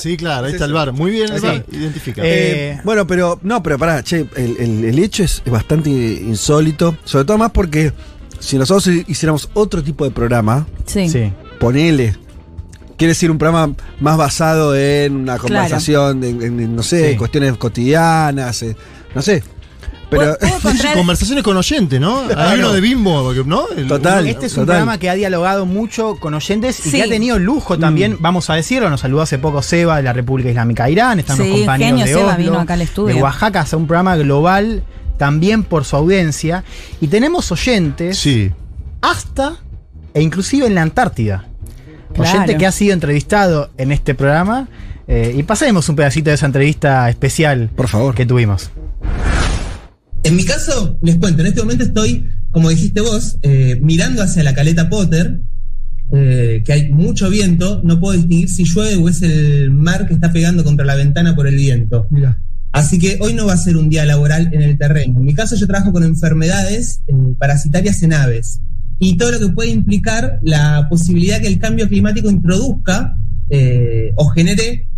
[0.00, 0.92] Sí, claro, ahí está el bar.
[0.92, 1.64] Muy bien, el bar.
[1.70, 2.22] Identifica.
[2.24, 7.24] Eh, bueno, pero no, pero pará, che, el, el- el hecho es, bastante insólito, sobre
[7.24, 7.92] todo más porque
[8.38, 11.08] si nosotros hiciéramos otro tipo de programa, Sí.
[11.08, 11.32] Sí.
[11.58, 12.14] ponele,
[12.96, 17.16] quiere decir un programa más basado en una conversación, en, en, no sé, Sí.
[17.16, 18.76] cuestiones cotidianas, eh,
[19.14, 19.42] no sé.
[20.08, 22.22] Pero ¿Puedo Sí, encontrar- conversaciones con oyentes, ¿no?
[22.36, 23.64] Hay uno de Bimbo, ¿no?
[23.76, 24.26] El- Total.
[24.28, 24.76] Este es un Total.
[24.76, 26.96] programa que ha dialogado mucho con oyentes y Sí.
[26.98, 28.16] que ha tenido lujo también, Mm.
[28.20, 31.38] vamos a decirlo, nos saludó hace poco Seba de la República Islámica de Irán, están
[31.38, 33.14] los compañeros genio de Seba Oslo, vino acá al estudio.
[33.16, 34.84] de Oaxaca, hace un programa global
[35.18, 36.62] también por su audiencia
[37.00, 38.52] y tenemos oyentes Sí.
[39.02, 39.56] hasta
[40.14, 41.46] e inclusive en la Antártida.
[42.14, 42.30] Claro.
[42.30, 44.68] Oyente que ha sido entrevistado en este programa
[45.08, 48.14] eh, y pasemos un pedacito de esa entrevista especial Por favor.
[48.14, 48.70] que tuvimos.
[50.22, 54.42] En mi caso, les cuento, en este momento estoy, como dijiste vos, eh, mirando hacia
[54.42, 55.40] la caleta Potter,
[56.12, 60.14] eh, que hay mucho viento, no puedo distinguir si llueve o es el mar que
[60.14, 62.06] está pegando contra la ventana por el viento.
[62.10, 62.40] Mira.
[62.72, 65.18] Así que hoy no va a ser un día laboral en el terreno.
[65.18, 68.60] En mi caso yo trabajo con enfermedades eh, parasitarias en aves
[68.98, 73.16] y todo lo que puede implicar la posibilidad que el cambio climático introduzca
[73.48, 74.88] eh, o genere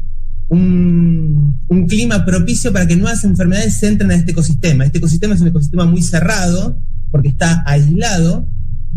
[0.49, 1.57] un,
[1.89, 4.85] clima propicio para que nuevas enfermedades entren a este ecosistema.
[4.85, 6.79] Este ecosistema es un ecosistema muy cerrado
[7.11, 8.47] porque está aislado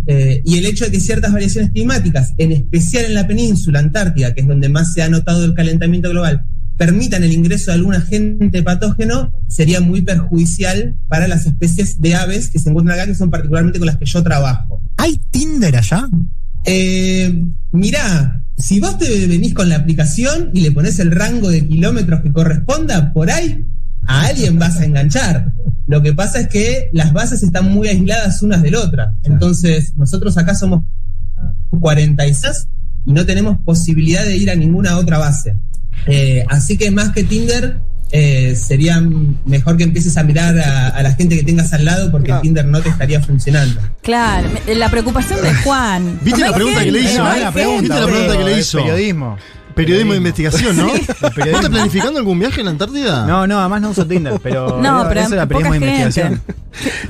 [0.07, 4.33] eh, y el hecho de que ciertas variaciones climáticas, en especial en la península antártida,
[4.33, 6.45] que es donde más se ha notado el calentamiento global,
[6.77, 12.49] permitan el ingreso de algún agente patógeno, sería muy perjudicial para las especies de aves
[12.49, 14.81] que se encuentran acá, que son particularmente con las que yo trabajo.
[14.97, 16.09] ¿Hay Tinder allá?
[16.65, 21.67] Eh, mirá, si vos te venís con la aplicación y le pones el rango de
[21.67, 23.65] kilómetros que corresponda, por ahí
[24.06, 25.54] a alguien vas a enganchar.
[25.88, 29.13] Lo que pasa es que las bases están muy aisladas unas de la otra.
[29.24, 30.84] Entonces, nosotros acá somos
[31.69, 32.67] 46
[33.06, 35.58] y no tenemos posibilidad de ir a ninguna otra base.
[36.08, 39.02] Eh, así que más que Tinder, eh, sería
[39.45, 42.41] mejor que empieces a mirar a, a la gente que tengas al lado porque el
[42.41, 43.80] Tinder no te estaría funcionando.
[44.02, 46.19] Claro, la preocupación de Juan.
[46.21, 47.24] ¿Viste No la pregunta que le hizo?
[47.24, 47.43] no ¿Viste
[48.00, 48.78] la pregunta que le hizo?
[48.80, 49.38] Periodismo.
[49.75, 50.89] Periodismo de investigación, ¿no?
[50.95, 53.25] Sí, ¿Vos estás planificando algún viaje en la Antártida?
[53.25, 56.41] No, no, además no uso Tinder, pero No, pero eso era periodismo de investigación.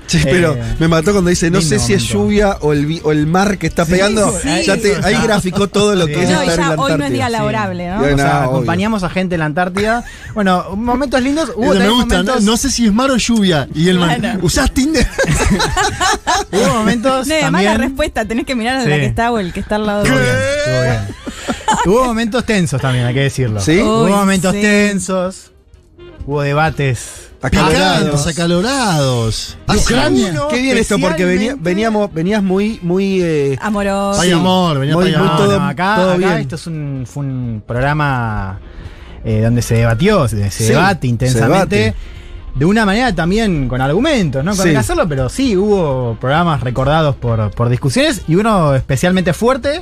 [0.07, 2.13] Che, pero Eh, me mató cuando dice, no sé si es momento.
[2.13, 4.31] lluvia o el, vi- o el mar que está Sí, pegando.
[4.41, 5.21] sí, ya te- ahí ya.
[5.23, 6.13] graficó todo lo Sí.
[6.13, 7.15] que es No, y estar en ya la hoy no es Antártida.
[7.15, 8.03] día laborable, ¿no?
[8.07, 8.13] Sí.
[8.13, 10.03] O sea, acompañamos a gente en la Antártida.
[10.33, 11.51] Bueno, momentos lindos.
[11.55, 13.67] Hubo me gusta, momentos, no, no sé si es mar o lluvia.
[13.75, 14.39] Y el man, Claro.
[14.41, 15.07] ¿usás Tinder?
[16.51, 17.71] hubo momentos No, además también.
[17.71, 20.03] la respuesta, tenés que mirar a la que está o el que está al lado
[20.03, 20.09] de
[21.85, 23.59] Hubo momentos tensos también, hay que decirlo.
[23.61, 23.79] ¿Sí?
[23.81, 24.61] Hubo Uy, momentos sí.
[24.61, 25.51] tensos.
[26.25, 27.27] Hubo debates.
[27.41, 29.57] Picantes, acalorados.
[29.67, 30.33] Ucrania.
[30.51, 33.19] Qué bien esto, porque venía- veníamos, venías muy, muy.
[33.23, 34.21] eh, Amoroso.
[34.21, 36.31] Hay amor, venía Muy- todo- No, acá, todo acá bien.
[36.41, 38.59] esto es un, fue un programa
[39.25, 41.75] eh, donde se debatió, se, se Sí, debate se intensamente.
[41.75, 41.95] debate.
[42.53, 44.55] De una manera también con argumentos, ¿no?
[44.55, 44.71] Con Sí.
[44.71, 49.81] que hacerlo, pero sí, hubo programas recordados por, por discusiones y uno especialmente fuerte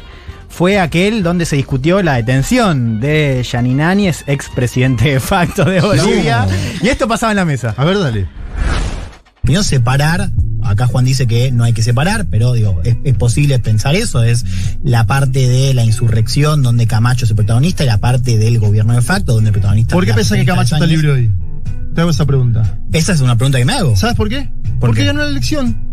[0.50, 5.80] fue aquel donde se discutió la detención de Yanin Áñez, ex presidente de facto de
[5.80, 6.48] Bolivia.
[6.82, 7.74] Y esto pasaba en la mesa.
[7.78, 8.28] A ver, dale.
[9.42, 10.30] Primero separar,
[10.64, 14.22] acá Juan dice que no hay que separar, pero digo, es, es posible pensar eso,
[14.22, 14.44] es
[14.84, 18.94] la parte de la insurrección donde Camacho es el protagonista y la parte del gobierno
[18.94, 21.32] de facto donde el protagonista ¿Por qué pensás que Camacho está libre hoy?
[21.96, 22.80] Te hago esa pregunta.
[22.92, 23.96] Esa es una pregunta que me hago.
[23.96, 24.50] ¿Sabes por qué?
[24.64, 25.08] ¿Por Porque qué?
[25.08, 25.89] ganó la elección.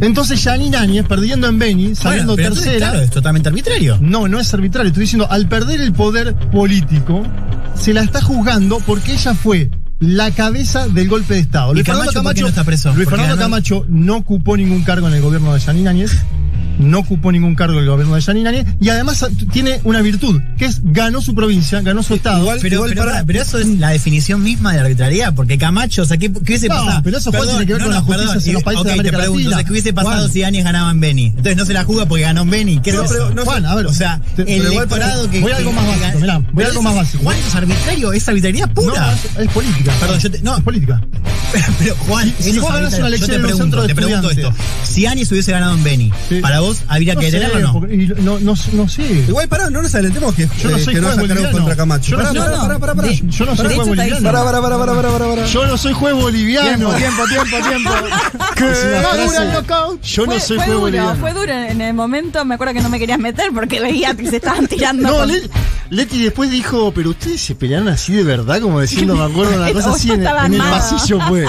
[0.00, 2.90] Entonces Janine Áñez, perdiendo en Beni, saliendo Bueno, pero entonces, tercera.
[2.90, 3.98] claro, es totalmente arbitrario.
[4.00, 4.88] No, no es arbitrario.
[4.88, 7.22] Estoy diciendo, al perder el poder político,
[7.74, 11.76] se la está juzgando porque ella fue la cabeza del golpe de Estado.
[11.76, 12.92] ¿Y Camacho por qué no está preso?
[12.94, 16.12] Luis Fernando ganó- Camacho no ocupó ningún cargo en el gobierno de Janine Áñez.
[16.80, 18.66] No ocupó ningún cargo en el gobierno de Áñez.
[18.80, 22.46] Y además tiene una virtud, que es ganó su provincia, ganó su estado.
[22.60, 26.16] Pero, pero, pará, pero eso es la definición misma de arbitrariedad, porque Camacho, o sea,
[26.16, 27.00] ¿qué, qué hubiese No, pasado?
[27.04, 29.16] pero eso, Juan, tiene que ver con las justicias en los países de ok, América
[29.16, 29.56] te pregunto, Latina.
[29.56, 30.32] o sea, ¿qué hubiese pasado Juan.
[30.32, 31.26] si Áñez ganaba en Beni?
[31.26, 32.80] Entonces no se la juzga porque ganó en Beni.
[32.80, 33.30] ¿Qué es eso?
[33.44, 35.40] Juan, a ver, o sea, te- el electorado que.
[35.40, 37.22] voy a algo más básico, mirá, voy a algo más básico.
[37.24, 39.14] Juan, eso es arbitrario, es arbitrariedad pura.
[39.36, 39.92] No, es, política.
[40.00, 41.02] Perdón, yo te, no, Es política.
[41.78, 42.98] pero Juan, Si- vos arbitrario.
[42.98, 44.52] una elección en pregunto, centro de te pregunto esto.
[44.84, 47.86] Si Áñez hubiese ganado en Beni, para vos Arauz, habría que sé, tenerlo o no.
[48.22, 49.02] no, no, no sé.
[49.28, 51.52] Igual pará, no nos adelantemos que, Yo no eh, soy que no juez boliviano.
[51.52, 52.10] contra Camacho.
[52.10, 53.08] Yo no Pará, soy- pará, pará, pará.
[53.08, 54.22] De- yo no soy juez boliviano.
[54.32, 55.46] Pará, pará, pará, pará, pará.
[55.46, 56.94] Yo no soy juez boliviano.
[56.94, 57.90] Tiempo, tiempo, tiempo, tiempo.
[60.02, 61.16] Yo no soy juez boliviano.
[61.16, 62.44] fue duro en el momento.
[62.44, 65.26] Me acuerdo que no me querías meter porque veía que se estaban tirando.
[65.26, 65.32] No,
[65.90, 69.72] Leti después dijo, pero ustedes se pelearon así de verdad, como diciendo, me acuerdo una
[69.72, 71.46] cosa así en, en el pasillo fue.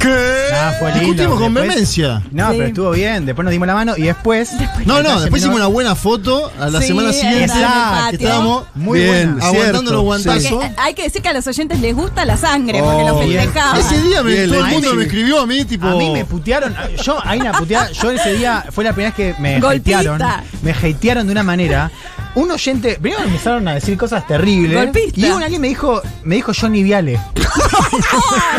[0.00, 0.08] ¿Qué?
[0.54, 1.00] Ah, fue lindo.
[1.08, 2.22] Discutimos con Después- vehemencia.
[2.32, 2.56] No, Sí.
[2.56, 3.26] pero estuvo bien.
[3.26, 4.50] Después nos dimos la mano y después.
[4.86, 7.36] No, no, después hicimos una buena foto a la Sí, semana siguiente.
[7.36, 8.18] en el Exacto, que patio.
[8.28, 9.30] estábamos Muy Bien, buena.
[9.46, 10.50] aguantando cierto, los guantazos.
[10.52, 13.18] Porque, hay que decir que a los oyentes les gusta la sangre porque Oh, lo
[13.26, 13.42] bien.
[13.42, 13.80] festejaban.
[13.80, 15.86] Ese día me- Bien, todo el mundo me escribió a mí, tipo.
[15.86, 16.74] A mí me putearon.
[17.04, 17.90] Yo, hay una puteada.
[17.92, 19.98] Yo ese día fue la primera vez que me Golpista.
[19.98, 20.22] hatearon.
[20.62, 21.90] Me hatearon de una manera.
[22.34, 22.98] Un oyente.
[23.00, 24.76] Primero empezaron a decir cosas terribles.
[24.76, 25.20] Golpista.
[25.20, 27.20] Y un alguien me dijo, me dijo Johnny Viale.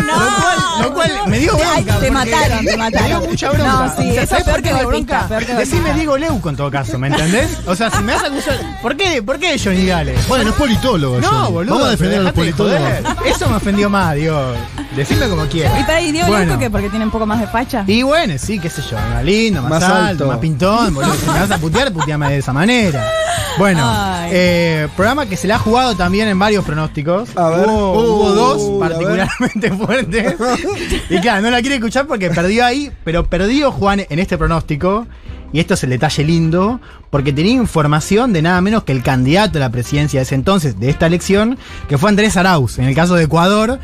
[0.05, 2.77] No, no, Lo cual- lo cual me dio bronca, Ay, te mataron, te Me dio
[2.77, 3.29] mataron.
[3.29, 3.71] mucha bronca.
[3.73, 5.27] No, sí, O sea, ¿sabes por que qué me golpista.
[5.27, 5.39] bronca?
[5.39, 5.93] Decime golpista.
[5.95, 7.57] Diego Leuco en todo caso, ¿me entendés?
[7.65, 8.57] O sea, si me vas a acusar.
[8.81, 9.21] ¿Por qué?
[9.23, 10.15] ¿Por qué Johnny Viale?
[10.27, 11.19] Bueno, es politólogo.
[11.21, 11.51] No, Johnny.
[11.53, 11.73] boludo.
[11.75, 12.81] Vamos a defender a los politólogos.
[12.81, 13.05] joder.
[13.33, 14.57] Eso me ofendió más, Dios.
[14.95, 15.79] Decime como quieras.
[15.79, 16.59] Y para ahí Diego Bueno.
[16.59, 17.83] Que porque tiene un poco más de facha.
[17.87, 20.27] Y bueno, sí, qué sé yo, más lindo, más, Más alto, alto.
[20.27, 21.13] más pintón, boludo.
[21.13, 23.09] Si me vas a putear, puteame de esa manera.
[23.57, 23.81] Bueno,
[24.29, 27.29] eh, programa que se le ha jugado también en varios pronósticos.
[27.37, 27.67] A ver.
[27.67, 30.35] Hubo, Uh, hubo dos particularmente fuertes.
[31.09, 35.07] y claro, no la quiere escuchar porque perdió ahí, pero perdió Juan en este pronóstico.
[35.53, 39.57] Y esto es el detalle lindo, porque tenía información de nada menos que el candidato
[39.57, 41.57] a la presidencia de ese entonces, de esta elección,
[41.89, 43.79] que fue Andrés Arauz, en el caso de Ecuador.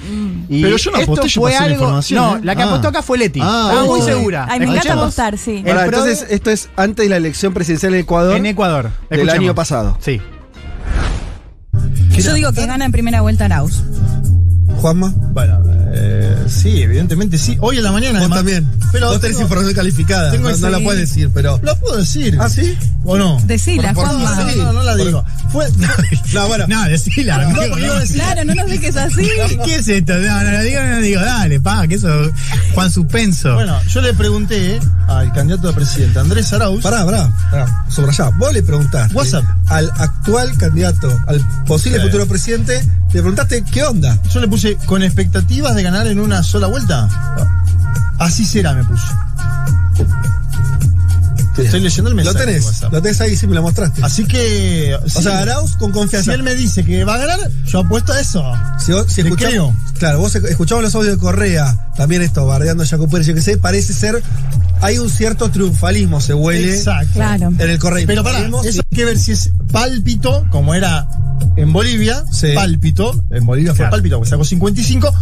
[0.47, 1.81] Y Pero yo no esto aposté, yo fue pasé la algo.
[1.83, 2.39] información, No, ¿eh?
[2.43, 2.65] la que Ah.
[2.67, 3.39] apostó acá fue Leti.
[3.43, 4.05] Ah, Estaba muy uy.
[4.05, 4.47] segura.
[4.49, 5.61] Ay, me encanta apostar, sí.
[5.65, 8.83] Entonces, esto es antes de la elección presidencial en Ecuador En Ecuador.
[9.09, 9.43] del Escuchemos.
[9.45, 9.97] año pasado.
[9.99, 10.21] Sí.
[12.17, 13.83] Yo digo que gana en primera vuelta Arauz.
[14.77, 15.13] Juanma.
[15.33, 15.59] Bueno,
[15.93, 17.57] eh, sí, evidentemente sí.
[17.61, 18.19] Hoy en la mañana.
[18.19, 18.71] Vos además- también.
[18.91, 20.31] Pero Vos tenés tengo- información calificada.
[20.31, 21.59] tengo no, ese- no la puedes decir, pero.
[21.63, 22.37] Lo puedo decir.
[22.39, 22.77] ¿Ah, sí?
[23.03, 23.41] ¿O no?
[23.45, 24.43] Decila, Por- por- Juanma.
[24.53, 25.23] No, no, no la digo.
[25.51, 25.67] Fue.
[26.33, 26.65] No, bueno.
[26.67, 27.95] No, decila, No, no.
[27.99, 29.27] decir- Claro, no nos dejes así.
[29.65, 30.13] ¿Qué es esto?
[30.17, 31.21] No, no lo digo, no lo digo.
[31.21, 32.07] Dale, pa, que eso.
[32.73, 33.53] Juan Suspenso.
[33.55, 36.81] Bueno, yo le pregunté al candidato a presidente, Andrés Arauz.
[36.83, 37.85] Pará, pará, pará.
[37.89, 38.29] Sobre allá.
[38.37, 39.45] Vos le preguntaste WhatsApp.
[39.67, 44.17] al actual candidato, al posible futuro presidente, le preguntaste qué onda.
[44.33, 47.07] Yo le puse con expectativas de ganar en una sola vuelta.
[48.19, 49.03] Así será, me puse.
[51.55, 52.45] Te estoy leyendo el Lo mensaje.
[52.45, 54.03] de tenés, lo tenés ahí, sí me lo mostraste.
[54.03, 54.95] Así que.
[55.03, 56.31] o sea, Arauz con confianza.
[56.31, 58.43] Si él me dice que va a ganar, yo apuesto a eso.
[58.77, 59.73] Si, vos- si escuchamos-.
[59.97, 63.41] Claro, vos escuchamos los audios de Correa, también esto, bardeando a Jaco Pérez, yo que
[63.41, 64.21] sé, parece ser.
[64.81, 67.13] Hay un cierto triunfalismo, se huele Exacto.
[67.15, 67.47] Claro.
[67.57, 68.05] en el correo.
[68.05, 71.07] Pero pará, eso hay que ver si es pálpito, como era
[71.57, 72.47] en Bolivia, Sí.
[72.55, 73.91] pálpito, en Bolivia fue Claro.
[73.91, 75.13] pálpito, porque sacó 55,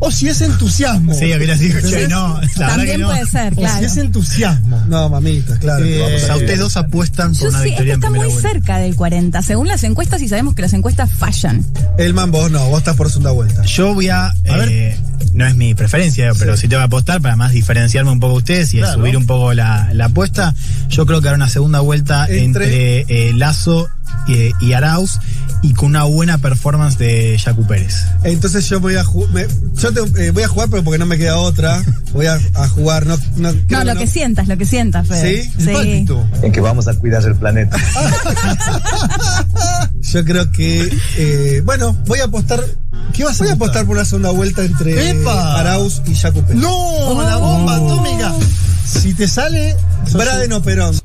[0.00, 1.14] o si es entusiasmo.
[1.14, 2.08] Sí, decir, che, ¿Entendés?
[2.10, 3.06] no, la También que no.
[3.08, 3.78] puede ser, O claro.
[3.78, 4.82] si es entusiasmo.
[4.88, 5.84] No, mamita, claro.
[5.84, 8.10] Eh, vamos O sea, a- ustedes dos apuestan por Yo una sí, es que está
[8.10, 8.40] muy vuelta.
[8.48, 9.42] cerca del 40.
[9.42, 11.64] Según las encuestas, y sabemos que las encuestas fallan.
[11.98, 13.62] Elman, vos no, vos estás por segunda vuelta.
[13.64, 14.26] Yo voy a.
[14.28, 14.96] A ver.
[15.34, 18.38] No es mi preferencia, pero si tengo que apostar para más diferenciarme un poco de
[18.38, 18.94] ustedes y Claro.
[19.00, 20.54] subir un poco la, la apuesta,
[20.88, 23.88] yo creo que hará una segunda vuelta Entre- entre, eh, Lazo
[24.28, 25.18] eh, y Arauz
[25.62, 28.04] y con una buena performance de Jacu Pérez.
[28.22, 29.46] Entonces yo voy a jugar.
[29.76, 31.82] Yo te- eh, voy a jugar, pero porque no me queda otra.
[32.12, 33.06] Voy a, a jugar.
[33.06, 34.00] No, no, No, lo no.
[34.00, 35.50] que sientas, lo que sientas, Fede.
[35.58, 35.66] ¿Sí?
[35.72, 36.28] Pálpito.
[36.42, 37.76] En que vamos a cuidar el planeta.
[40.02, 40.90] Yo creo que.
[41.16, 42.60] eh, bueno, voy a apostar.
[43.12, 45.58] ¿Qué vas a Voy a apostar por una segunda vuelta entre ¡Epa!
[45.60, 46.60] Arauz y Jaco Pérez.
[46.62, 47.22] ¡No!
[47.22, 48.32] ¡La bomba atómica!
[48.84, 49.76] Si te sale.
[50.12, 50.98] Braden o Perón.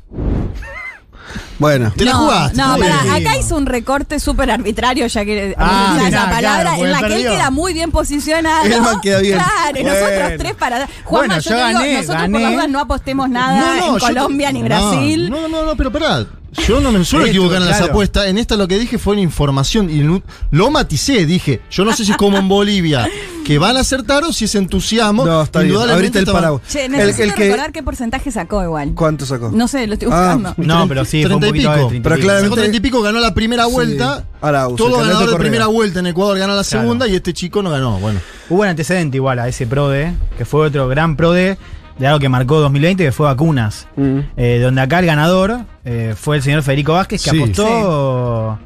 [1.58, 1.92] Bueno.
[1.94, 2.56] Te la no, jugaste.
[2.56, 2.92] no, bien.
[2.92, 7.16] acá hizo un recorte súper arbitrario, ya que Ah, mirá, palabra, claro, en la que
[7.16, 8.64] él queda muy bien posicionado.
[8.64, 9.34] Elman queda bien.
[9.38, 10.36] Claro, y nosotros Bueno.
[10.38, 10.88] tres para.
[11.04, 13.76] Juanma, Bueno, yo, yo te digo, gané, nosotros por las dudas no apostemos nada No,
[13.76, 15.30] no, en Colombia ni no, Brasil.
[15.30, 16.26] No, no, no, pero pará.
[16.66, 18.26] Yo no me suelo Esto, equivocar en las apuestas.
[18.26, 19.88] En esta lo que dije fue una información.
[19.90, 21.24] Y lo maticé.
[21.26, 23.08] Dije, yo no sé si es como en Bolivia,
[23.44, 25.24] que van a acertar o si es entusiasmo.
[25.24, 25.76] No, está bien.
[25.76, 26.62] Abriste el paraguas.
[26.68, 28.92] Che, El- necesito el que- recordar qué porcentaje sacó igual.
[28.94, 29.50] ¿Cuánto sacó?
[29.52, 30.54] No sé, lo estoy Ah, buscando.
[30.58, 31.70] No, pero sí, fue un 30 y pico.
[31.70, 32.24] de 30 y Pero pico.
[32.24, 33.72] claramente- Sacó 30 y pico, ganó la primera Sí.
[33.72, 34.24] vuelta.
[34.42, 35.38] Arauz, el Todo ganador de Correa.
[35.38, 36.82] primera vuelta en Ecuador ganó la Claro.
[36.82, 37.98] segunda y este chico no ganó.
[38.00, 38.20] Bueno.
[38.48, 41.58] Hubo un antecedente igual a ese PRODE, que fue otro gran PRODE
[42.00, 43.86] de algo que marcó 2020, que fue vacunas.
[43.96, 44.18] Mm.
[44.36, 47.40] Eh, donde acá el ganador eh, fue el señor Federico Vázquez, que Sí.
[47.42, 48.58] apostó,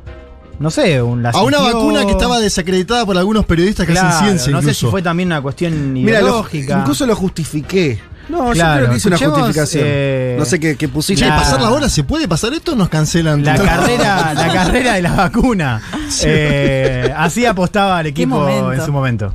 [0.58, 4.08] no sé, un, la A una vacuna que estaba desacreditada por algunos periodistas que Claro,
[4.08, 4.52] hacen ciencia.
[4.52, 4.86] no sé incluso.
[4.86, 6.78] si fue también una cuestión Mira, lo- ideológica.
[6.78, 8.00] incluso lo justifiqué.
[8.28, 9.84] No, Claro, yo creo que hice una justificación.
[9.86, 11.22] eh, no sé qué, qué pusiste.
[11.24, 13.44] Che, La- pasar la hora, ¿se puede pasar esto o nos cancelan?
[13.44, 13.66] La todo?
[13.66, 15.82] carrera, la carrera de la vacuna.
[16.24, 19.34] Eh, así apostaba al equipo en su momento.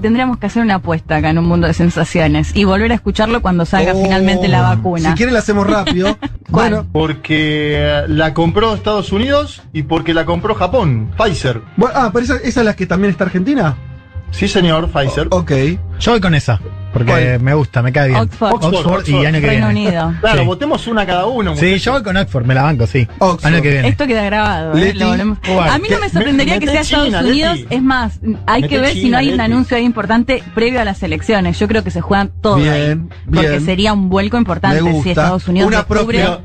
[0.00, 3.42] Tendríamos que hacer una apuesta acá en un mundo de sensaciones y volver a escucharlo
[3.42, 4.02] cuando salga Oh.
[4.02, 5.10] finalmente la vacuna.
[5.10, 6.16] Si quieren la hacemos rápido.
[6.48, 11.60] bueno, Porque eh, la compró Estados Unidos y porque la compró Japón, Pfizer.
[11.76, 13.76] bueno, ah, pero esa, esa es la que también está Argentina.
[14.30, 15.28] Sí, señor, Pfizer.
[15.30, 15.52] Ok.
[16.00, 16.60] Yo voy con esa,
[16.92, 17.40] porque ¿Cuál?
[17.40, 18.20] me gusta, me cae bien.
[18.20, 19.08] Oxford.
[19.08, 19.88] y año que Reino viene.
[19.88, 20.14] Unido.
[20.20, 20.46] Claro, Sí.
[20.46, 21.54] votemos una cada uno.
[21.56, 21.82] Sí, muchachos.
[21.84, 23.06] yo voy con Oxford, me la banco, sí.
[23.18, 23.52] Oxford.
[23.52, 23.88] Año que viene.
[23.88, 24.76] Esto queda grabado.
[24.76, 24.94] ¿eh?
[24.94, 27.58] Lo A mí no me sorprendería me- que sea Estados Unidos.
[27.58, 27.74] Leti.
[27.74, 30.84] Es más, hay Mete que ver si no hay un anuncio ahí importante previo a
[30.84, 31.58] las elecciones.
[31.58, 32.62] Yo creo que se juegan todo ahí.
[32.62, 33.64] Bien, Porque bien.
[33.64, 36.40] sería un vuelco importante si Estados Unidos Una descubre- propia.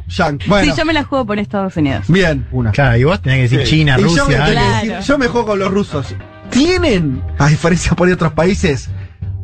[0.47, 2.05] Bueno, Sí, yo me la juego por Estados Unidos.
[2.07, 2.71] bien, una.
[2.71, 3.77] Claro, y vos tenés que decir Sí.
[3.77, 4.99] China, Rusia.
[5.01, 6.15] yo me juego con los rusos.
[6.49, 8.89] ¿Tienen, a diferencia por ahí de otros países,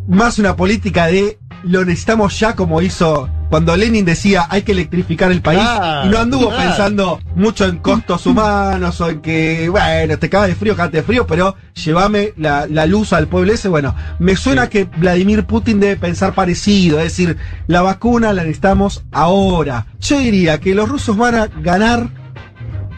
[0.10, 5.32] más una política de lo necesitamos ya como hizo cuando Lenin decía hay que electrificar
[5.32, 6.64] el país Claro, y no anduvo claro.
[6.64, 11.04] pensando mucho en costos humanos o en que, bueno, te cagas de frío, cagate de
[11.04, 13.68] frío, pero llévame la, la luz al pueblo ese.
[13.68, 17.38] Bueno, me suena que Vladimir Putin debe pensar parecido, es decir,
[17.68, 19.88] la vacuna la necesitamos ahora.
[20.00, 22.08] Yo diría que los rusos van a ganar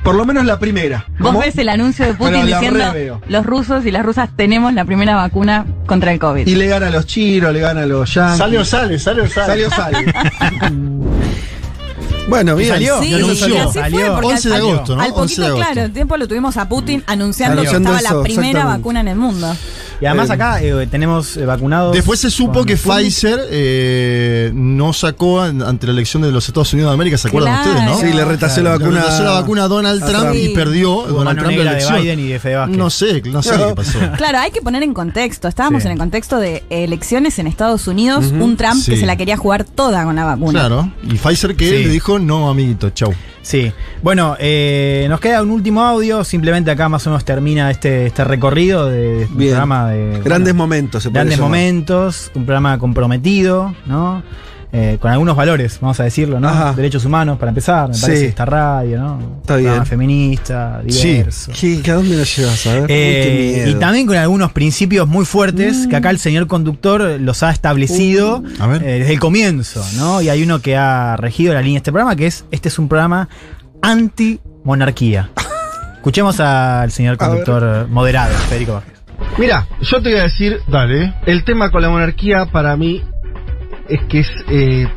[0.03, 1.05] por lo menos la primera.
[1.19, 4.85] Vos ves el anuncio de Putin Bueno, diciendo los rusos y las rusas tenemos la
[4.85, 6.47] primera vacuna contra el COVID.
[6.47, 8.37] Y le gana a los chinos, le gana a los yankees.
[8.37, 9.47] Sale o sale, sale o sale.
[9.47, 10.13] Salió, sale.
[12.27, 12.69] bueno, bien.
[12.71, 13.01] salió?
[13.01, 13.47] Sí, anunció.
[13.47, 13.99] y así Salió.
[13.99, 15.01] fue, porque 11 de agosto, ¿no?
[15.01, 15.65] al 11 de poquito, agosto.
[15.65, 19.17] claro, el tiempo lo tuvimos a Putin anunciando que estaba la primera vacuna en el
[19.17, 19.55] mundo.
[20.01, 21.93] Y además Eh, acá eh, tenemos eh, vacunados.
[21.95, 23.03] Después se supo que Sputnik.
[23.05, 27.27] Pfizer eh, no sacó an- ante la elección de los Estados Unidos de América, ¿se
[27.27, 27.69] acuerdan Claro.
[27.79, 28.09] ustedes, no?
[28.09, 28.99] Sí, le retrasó la Le vacuna.
[29.01, 30.35] retrasó la vacuna a Donald a Trump Trump.
[30.37, 32.01] y perdió Hubo Donald Trump la de elección.
[32.01, 32.77] Biden y de Fede Vázquez.
[32.77, 33.99] No sé, no sé qué pasó.
[34.17, 35.47] Claro, hay que poner en contexto.
[35.47, 35.87] Estábamos Sí.
[35.87, 39.63] en el contexto de elecciones en Estados Unidos, un Trump que se la quería jugar
[39.65, 40.59] toda con la vacuna.
[40.61, 40.91] Claro.
[41.03, 41.83] Y Pfizer que Sí.
[41.83, 43.13] le dijo, no, amiguito, chau.
[43.41, 43.71] Sí.
[44.01, 46.23] Bueno, eh, nos queda un último audio.
[46.23, 49.49] Simplemente acá más o menos termina este, este recorrido de, Bien.
[49.51, 50.21] programa de.
[50.23, 51.49] Grandes bueno, momentos, se puede Grandes llamar.
[51.49, 52.31] momentos.
[52.35, 54.23] Un programa comprometido, ¿no?
[54.73, 56.47] Eh, con algunos valores, vamos a decirlo, ¿no?
[56.47, 56.71] Ajá.
[56.73, 58.01] Derechos humanos, para empezar, me Sí.
[58.03, 59.19] parece esta radio, ¿no?
[59.41, 59.85] Está bien.
[59.85, 61.09] feminista, Sí.
[61.09, 61.51] diverso.
[61.59, 62.85] ¿Qué, ¿A dónde nos llevas a ver?
[62.87, 67.51] Eh, y también con algunos principios muy fuertes que acá el señor conductor los ha
[67.51, 68.81] establecido A ver.
[68.83, 70.21] eh, desde el comienzo, ¿no?
[70.21, 72.79] Y hay uno que ha regido la línea de este programa, que es, este es
[72.79, 73.27] un programa
[73.81, 75.31] anti-monarquía.
[75.97, 78.93] Escuchemos al señor conductor moderado, Federico Vázquez.
[79.37, 81.13] Mira, yo te voy a decir, Dale.
[81.25, 83.03] el tema con la monarquía para mí
[83.91, 84.87] es que es eh,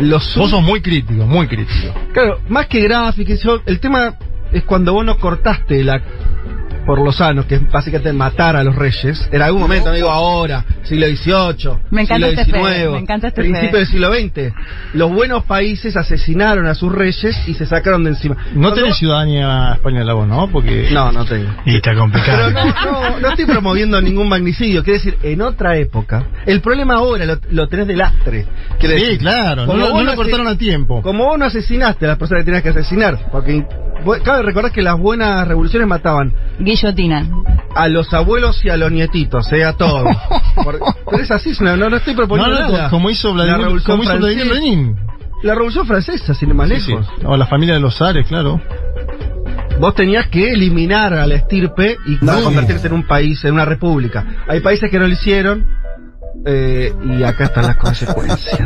[0.00, 1.92] los Vos sos muy crítico, muy crítico.
[2.12, 4.16] Claro, más que gráficos, el tema
[4.52, 6.00] es cuando vos no cortaste la
[6.86, 9.28] por los sanos, que es básicamente matar a los reyes.
[9.32, 13.28] En algún momento, no digo ahora, siglo XVIII, Me encanta siglo este XIX, me encanta
[13.28, 14.52] este principio del siglo XX.
[14.94, 18.34] Los buenos países asesinaron a sus reyes y se sacaron de encima.
[18.34, 20.48] No Cuando tenés vos- ciudadanía española vos, ¿no?
[20.50, 20.88] Porque...
[20.92, 21.50] No, no tengo.
[21.64, 22.50] Y está Pero complicado.
[22.50, 24.82] no, no, no estoy promoviendo ningún magnicidio.
[24.84, 28.46] Quiero decir, en otra época, el problema ahora lo, lo tenés de lastre.
[28.80, 31.00] Sí, decir, claro, no, como no lo cortaron a tiempo.
[31.02, 33.64] Como vos no asesinaste a las personas que tenías que asesinar, porque
[34.24, 37.28] cabe recordar que las buenas revoluciones mataban Guillotina.
[37.74, 40.04] a los abuelos y a los nietitos, eh, a todos.
[41.10, 42.90] Pero es así, no, no, no estoy No, proponiendo no, nada.
[42.90, 44.96] como hizo La Vladimir, revolución como hizo Vladimir Lenin.
[45.42, 46.90] La revolución francesa, sin ir más Sí, sí.
[46.92, 47.06] lejos.
[47.24, 48.60] O la familia de los zares, claro.
[49.80, 52.40] Vos tenías que eliminar a la estirpe y No.
[52.42, 54.24] convertirte en un país, en una república.
[54.48, 55.66] Hay países que no lo hicieron.
[56.46, 58.58] Eh, y acá están las consecuencias.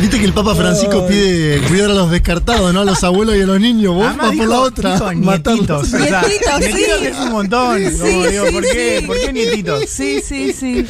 [0.00, 2.80] Viste que el Papa Francisco pide cuidar a los descartados, ¿no?
[2.80, 3.94] A los abuelos y a los niños.
[3.94, 4.92] Vos Además vas por la otra.
[4.94, 5.54] dijo matarlos.
[5.68, 5.82] nietitos.
[5.94, 7.06] O sea, Nietitos, nietitos sí.
[7.06, 7.78] es un montón.
[7.90, 9.06] Sí, Como digo, sí, ¿por, qué, sí.
[9.06, 9.84] ¿Por qué nietitos?
[9.88, 10.86] Sí, sí, sí.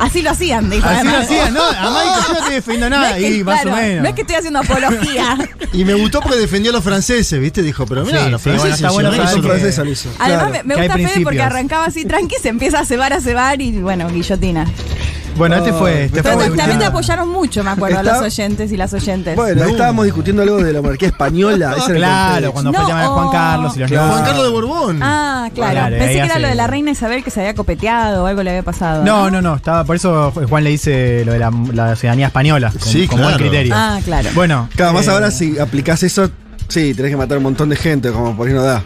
[0.00, 0.88] Así lo hacían, dijo.
[0.88, 1.62] Así lo hacían, ¿no?
[1.62, 3.16] Además yo no estoy defendiendo No nada.
[3.18, 4.02] es que- y más claro, o menos.
[4.02, 5.38] No es que estoy haciendo apología.
[5.72, 7.62] Y me gustó porque defendió a los franceses, ¿viste?
[7.62, 8.80] Dijo, pero mira, Sí, los sí, bueno, franceses.
[8.80, 9.16] está bueno que-
[9.90, 10.08] hizo.
[10.18, 10.50] Además, Claro.
[10.50, 13.72] me, me gusta Fede porque arrancaba así tranqui, se empieza a cebar, a cebar y
[13.80, 14.66] bueno, guillotina.
[15.36, 16.04] Bueno, este fue.
[16.04, 19.36] Este fue también te apoyaron mucho, me acuerdo, Está- los oyentes y las oyentes.
[19.36, 21.74] Bueno, ahí estábamos discutiendo algo de la monarquía española.
[21.78, 22.52] ese era el Claro, contexto.
[22.52, 23.30] cuando fue No, el tema de Juan oh.
[23.32, 24.10] Carlos y los Claro.
[24.12, 25.00] Juan Carlos de Borbón.
[25.02, 25.72] Ah, claro.
[25.72, 28.24] Claro, Pensé ahí que era hace- lo de la reina Isabel que se había copeteado
[28.24, 29.04] o algo le había pasado.
[29.04, 32.70] No, no, no, estaba, por eso Juan le dice lo de la, la ciudadanía española,
[32.70, 33.38] con, Sí, con buen claro.
[33.44, 33.74] criterio.
[33.76, 34.28] Ah, claro.
[34.34, 36.30] Bueno, Claro, más eh, ahora si aplicás eso,
[36.68, 38.82] sí, tenés que matar un montón de gente, como por ahí no da.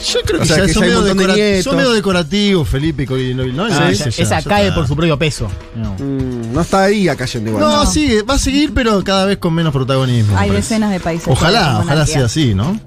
[0.00, 3.44] Yo creo O que, sea, que son, medio decora- son medio decorativos, Felipe y no,
[3.46, 5.48] no, ah, ya- esa ya cae por su propio peso.
[5.74, 5.94] No.
[5.98, 7.64] Mm, no está ahí cayendo igual.
[7.64, 10.36] No, sigue, va a seguir, pero cada vez con menos protagonismo.
[10.38, 11.28] Hay decenas de países.
[11.28, 12.76] Ojalá, ojalá sea así, ¿no?